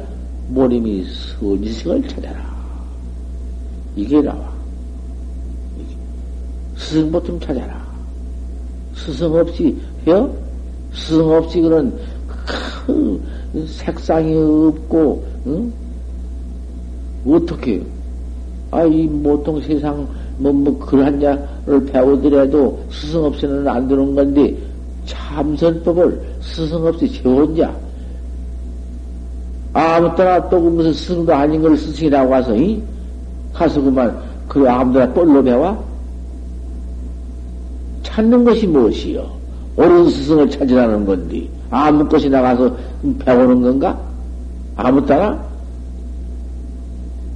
모림이 0.49 1.05
선지식을 1.39 2.09
찾아라. 2.09 2.55
이게 3.97 4.21
나와. 4.21 4.53
스승보좀 6.77 7.41
찾아라. 7.41 7.85
스승 8.95 9.35
없이 9.35 9.77
해요? 10.07 10.35
스승 10.93 11.29
없이 11.31 11.61
그런 11.61 11.97
큰 12.87 13.21
색상이 13.67 14.35
없고, 14.37 15.25
응? 15.47 15.73
어떻게, 17.27 17.83
아, 18.71 18.85
이 18.85 19.09
보통 19.23 19.61
세상, 19.61 20.07
뭐, 20.39 20.53
뭐, 20.53 20.77
글 20.79 21.05
한자를 21.05 21.87
배우더라도 21.87 22.79
스승 22.91 23.25
없이는 23.25 23.67
안 23.69 23.87
되는 23.87 24.15
건데, 24.15 24.57
참선법을 25.07 26.21
스승 26.41 26.85
없이 26.85 27.11
저 27.23 27.31
혼자, 27.31 27.73
아무 29.73 30.15
때나 30.17 30.49
또 30.49 30.59
무슨 30.59 30.93
스승도 30.93 31.33
아닌 31.33 31.63
걸 31.63 31.77
스승이라고 31.77 32.31
와서, 32.31 32.57
이? 32.57 32.83
가서 33.53 33.81
그만, 33.81 34.19
그래, 34.49 34.69
아무 34.69 34.93
데나 34.93 35.13
뻘로 35.13 35.43
배워? 35.43 35.85
찾는 38.03 38.45
것이 38.45 38.67
무엇이요? 38.67 39.25
옳은 39.77 40.11
스승을 40.11 40.51
찾으라는 40.51 41.07
건데, 41.07 41.49
아무 41.71 42.07
것이 42.09 42.29
나가서 42.29 42.77
배우는 43.13 43.63
건가? 43.63 44.01
아무 44.77 45.05
따라? 45.05 45.39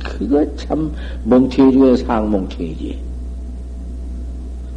그거 0.02 0.44
참 0.56 0.92
멍청이 1.24 1.72
중에 1.72 1.96
상멍청이지. 1.96 2.98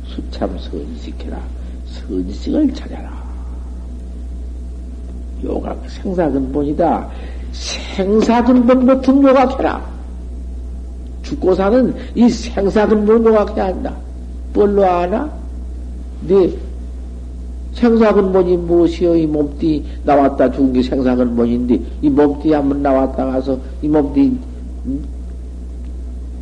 수참 0.07 0.57
선지식해라. 0.59 1.39
선지식을 1.87 2.73
찾아라. 2.73 3.21
요각 5.43 5.81
생사근본이다. 5.89 7.09
생사근본 7.53 8.85
같은 8.85 9.23
요각해라. 9.23 9.91
죽고 11.23 11.55
사는 11.55 11.95
이 12.15 12.29
생사근본 12.29 13.25
요각해야 13.25 13.67
한다. 13.67 13.95
뭘로 14.53 14.85
아나? 14.85 15.29
네 16.27 16.53
생사근본이 17.73 18.57
무엇이여? 18.57 19.15
이 19.15 19.25
몸띠 19.25 19.83
나왔다 20.03 20.51
죽은 20.51 20.73
게 20.73 20.83
생사근본인데, 20.83 21.79
이 22.01 22.09
몸띠 22.09 22.51
한번 22.51 22.81
나왔다 22.81 23.25
가서, 23.25 23.57
이 23.81 23.87
몸띠, 23.87 24.37
음? 24.85 25.03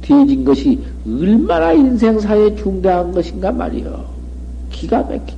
뒤진 0.01 0.43
것이 0.43 0.79
얼마나 1.05 1.71
인생사에 1.73 2.55
중대한 2.55 3.11
것인가 3.11 3.51
말이여. 3.51 4.05
기가 4.71 5.03
막히지. 5.03 5.37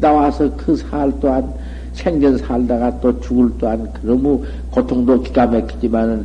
나와서 0.00 0.50
그 0.56 0.74
살 0.74 1.12
또한, 1.20 1.52
생전 1.92 2.38
살다가 2.38 2.98
또 3.00 3.20
죽을 3.20 3.50
또한, 3.58 3.86
그러무 4.00 4.42
고통도 4.70 5.20
기가 5.22 5.46
막히지만은, 5.46 6.24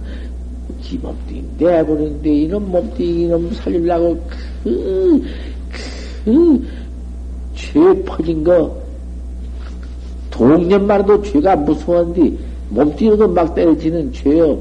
이 0.92 0.98
몸띠 0.98 1.44
내버린데, 1.58 2.34
이놈 2.34 2.72
몸띠, 2.72 3.24
이놈 3.24 3.52
살리려고, 3.54 4.18
그, 4.64 5.24
그, 6.24 6.66
죄 7.76 8.04
퍼진 8.06 8.42
거, 8.42 8.74
동년만 10.32 11.02
해도 11.02 11.22
죄가 11.22 11.58
무서운데, 11.58 12.32
몸띠로도 12.70 13.28
막 13.28 13.54
때려지는 13.54 14.14
죄요. 14.14 14.58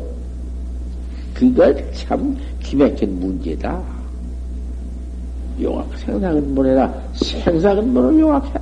그거 1.32 1.72
참 1.92 2.36
기맥힌 2.60 3.20
문제다. 3.20 3.80
용악, 5.62 5.96
생사은 5.96 6.54
보내라. 6.56 6.92
생사은 7.14 7.94
보내 7.94 8.20
용악해라. 8.20 8.60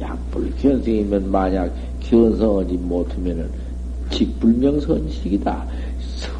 약불 0.00 0.50
견성이면 0.62 1.30
만약 1.30 1.70
견성하지 2.00 2.72
못하면은 2.78 3.50
직불명 4.10 4.80
선식이다. 4.80 5.66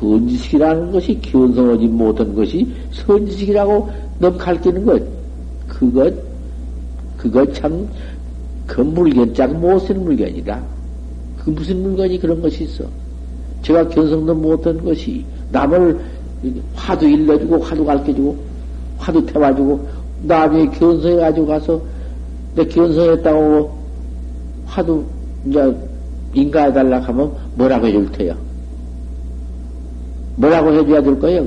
선지식이라는 0.01 0.93
것이 0.93 1.21
견성하지 1.21 1.87
못한 1.89 2.35
것이 2.35 2.67
선지식이라고 2.93 4.10
가르치는 4.21 4.85
것, 4.85 5.03
그것, 5.67 6.15
그것 7.17 7.55
참, 7.55 7.89
그 8.67 8.81
물건짝 8.81 9.53
못 9.59 9.79
쓰는 9.81 10.05
물건이다. 10.05 10.63
그 11.39 11.51
무슨 11.51 11.83
물건이 11.83 12.19
그런 12.21 12.41
것이 12.41 12.65
있어. 12.65 12.85
제가 13.63 13.89
견성도 13.89 14.35
못한 14.35 14.83
것이 14.85 15.25
남을 15.53 15.99
화두 16.75 17.09
일러주고, 17.09 17.59
화두 17.59 17.85
가르쳐주고, 17.85 18.37
화두 18.99 19.25
태워주고, 19.27 19.89
나중에 20.23 20.67
견성해 20.71 21.17
가지고 21.17 21.47
가서 21.47 21.83
내 22.55 22.65
견성했다고 22.65 23.79
화두 24.67 25.05
이제 25.47 25.75
인가해달라 26.35 27.01
하면 27.01 27.33
뭐라고 27.55 27.87
해줄 27.87 28.11
테요? 28.13 28.35
뭐라고 30.37 30.73
해줘야 30.73 31.03
될 31.03 31.19
거예요? 31.19 31.47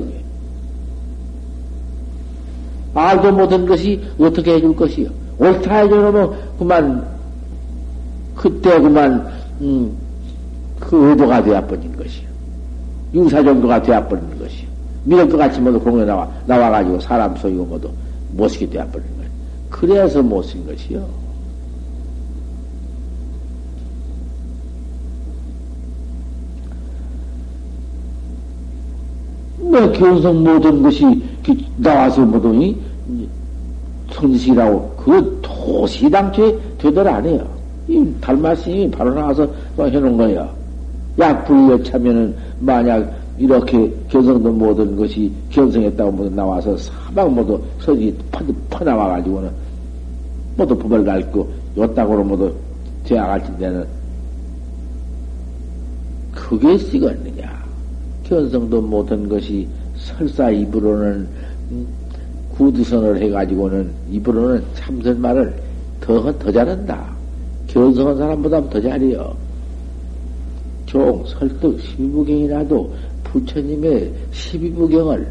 알도 2.94 3.32
못한 3.32 3.66
것이 3.66 4.00
어떻게 4.18 4.54
해줄 4.54 4.74
것이요? 4.76 5.08
옳다 5.38 5.76
해주면 5.78 6.32
그만, 6.58 7.06
그때 8.34 8.80
그만, 8.80 9.26
음, 9.60 9.92
그 10.78 11.10
의도가 11.10 11.42
되어버린 11.42 11.96
것이요. 11.96 12.28
융사정도가 13.14 13.82
되어버린 13.82 14.38
것이요. 14.38 14.68
믿을 15.04 15.28
것 15.28 15.36
같이 15.36 15.60
모두 15.60 15.78
공에 15.80 16.04
나와, 16.04 16.28
나와가지고 16.46 17.00
사람 17.00 17.34
속이고 17.36 17.64
모두 17.64 17.90
못쓰게 18.32 18.68
되어버린 18.70 19.06
거예요. 19.16 19.30
그래서 19.70 20.22
못 20.22 20.46
쓴 20.46 20.64
것이요. 20.66 21.24
뭐, 29.58 29.92
견성 29.92 30.44
모든 30.44 30.82
것이 30.82 31.22
나와서 31.76 32.22
뭐더니 32.22 32.76
성식이라고 34.12 34.94
그 34.96 35.40
도시당초에 35.42 36.56
안 37.06 37.26
해요. 37.26 37.46
이 37.88 38.06
달마스님이 38.20 38.90
바로 38.90 39.12
나와서 39.12 39.48
해놓은 39.78 40.16
거야. 40.16 40.48
약불에 41.18 41.82
차면은 41.82 42.34
만약 42.60 43.12
이렇게 43.38 43.92
견성도 44.08 44.52
모든 44.52 44.96
것이 44.96 45.30
견성했다고 45.50 46.10
모두 46.12 46.30
나와서 46.30 46.76
사방 46.76 47.34
모두 47.34 47.60
서지 47.80 48.16
퍼나와가지고는 48.70 49.50
모두 50.56 50.78
법을 50.78 51.04
밟고 51.04 51.52
요땅으로 51.76 52.24
모두 52.24 52.52
되어갈 53.04 53.42
때는 53.58 53.84
그게 56.32 56.78
쓰겠느냐. 56.78 57.64
견성도 58.24 58.80
못한 58.80 59.28
것이 59.28 59.68
설사 60.04 60.50
입으로는 60.50 61.26
구두선을 62.56 63.20
해가지고는 63.22 63.90
입으로는 64.10 64.62
참선말을 64.74 65.54
더, 66.00 66.38
더 66.38 66.52
잘한다. 66.52 67.12
견성한 67.66 68.16
사람보다 68.16 68.68
더 68.68 68.80
잘해요. 68.80 69.34
종, 70.86 71.24
설득, 71.26 71.80
십이부경이라도 71.80 72.92
부처님의 73.24 74.12
십이부경을, 74.30 75.26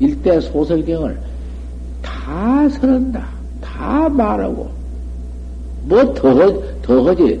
일대 0.00 0.40
소설경을 0.40 1.16
다 2.02 2.68
설한다. 2.70 3.28
다 3.60 4.08
말하고. 4.08 4.68
뭐 5.84 6.14
더, 6.14 6.34
더 6.82 7.08
하지. 7.08 7.40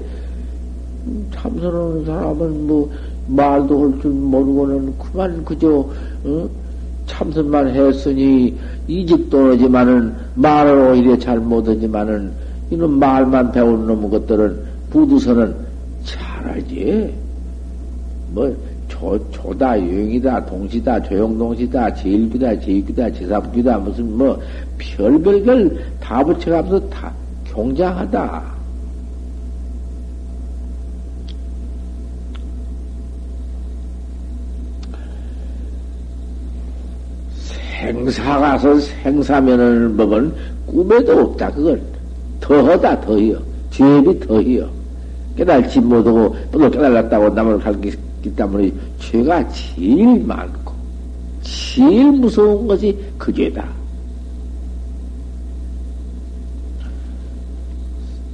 참선하는 1.32 2.04
사람은 2.04 2.66
뭐, 2.66 2.90
말도 3.28 3.92
할 3.92 4.00
줄 4.00 4.12
모르고는 4.12 4.94
그만 4.98 5.44
그저, 5.44 5.88
어? 6.24 6.48
참선만 7.06 7.68
했으니 7.68 8.56
이직도 8.86 9.52
하지만은 9.52 10.14
말을 10.34 10.90
오히려 10.90 11.18
잘 11.18 11.38
못하지만은 11.38 12.32
이런 12.70 12.98
말만 12.98 13.52
배운 13.52 13.86
놈 13.86 14.10
것들은 14.10 14.60
부두서는 14.90 15.54
잘하지. 16.04 17.14
뭐 18.32 18.54
조, 18.88 19.18
조다, 19.30 19.80
유행이다, 19.80 20.46
동시다, 20.46 21.02
조용동시다, 21.02 21.94
제일규다, 21.94 22.60
제일규다, 22.60 23.12
제삼규다, 23.12 23.78
무슨 23.78 24.16
뭐 24.16 24.40
별별별 24.78 25.78
다 26.00 26.22
붙여가면서 26.24 26.88
다 26.88 27.12
경장하다. 27.44 28.55
생사 37.80 38.38
가서 38.38 38.78
생사면을 38.80 39.90
먹은 39.90 40.32
꿈에도 40.66 41.20
없다. 41.20 41.50
그건 41.52 41.80
더하다, 42.40 43.00
더해요. 43.02 43.38
죄비 43.70 44.20
더해요. 44.20 44.68
깨달지 45.36 45.80
못하고 45.80 46.34
또 46.50 46.70
깨달았다고 46.70 47.28
남을 47.30 47.58
가르치기 47.58 48.34
때문에 48.34 48.72
죄가 48.98 49.46
제일 49.50 50.24
많고, 50.24 50.72
제일 51.42 52.10
무서운 52.12 52.66
것이 52.66 52.96
그 53.18 53.32
죄다. 53.32 53.68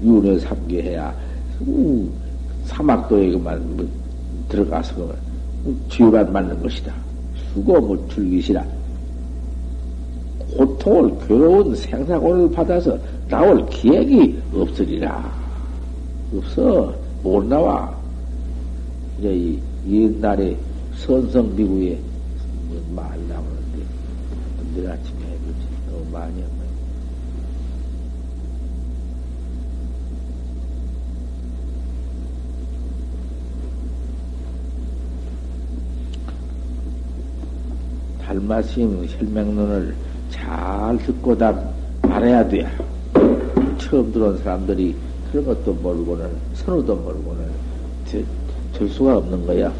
윤회 0.04 0.38
삼계해야, 0.38 1.14
사막도에 2.66 3.32
그만 3.32 3.76
뭐 3.76 3.88
들어가서 4.48 5.12
죄만 5.88 6.32
맞는 6.32 6.62
것이다. 6.62 6.92
수고 7.52 7.80
못 7.80 8.10
즐기시라. 8.10 8.64
고통을, 10.56 11.26
괴로운 11.26 11.74
생사고를 11.74 12.50
받아서 12.50 12.98
나올 13.28 13.66
기획이 13.68 14.38
없으리라. 14.54 15.32
없어. 16.36 16.94
못 17.22 17.44
나와. 17.44 17.94
이제 19.18 19.32
이 19.32 19.58
옛날에 19.86 20.56
선성 20.96 21.54
미국에 21.54 21.98
많이 22.94 23.26
나오는데, 23.28 23.78
내일 24.74 24.90
아침에 24.90 25.18
해보지. 25.20 25.66
너무 25.90 26.04
많이 26.10 26.40
한 26.40 26.50
거야. 26.50 26.62
달마심 38.26 39.06
혈맹론을 39.08 39.94
잘 40.32 40.98
듣고 40.98 41.36
다 41.36 41.54
말해야 42.02 42.48
돼. 42.48 42.66
처음 43.78 44.10
들어온 44.10 44.38
사람들이 44.38 44.96
그런 45.30 45.44
것도 45.44 45.72
모르고는, 45.74 46.28
선우도 46.54 46.96
모르고는 46.96 47.46
될 48.72 48.88
수가 48.88 49.18
없는 49.18 49.46
거야. 49.46 49.72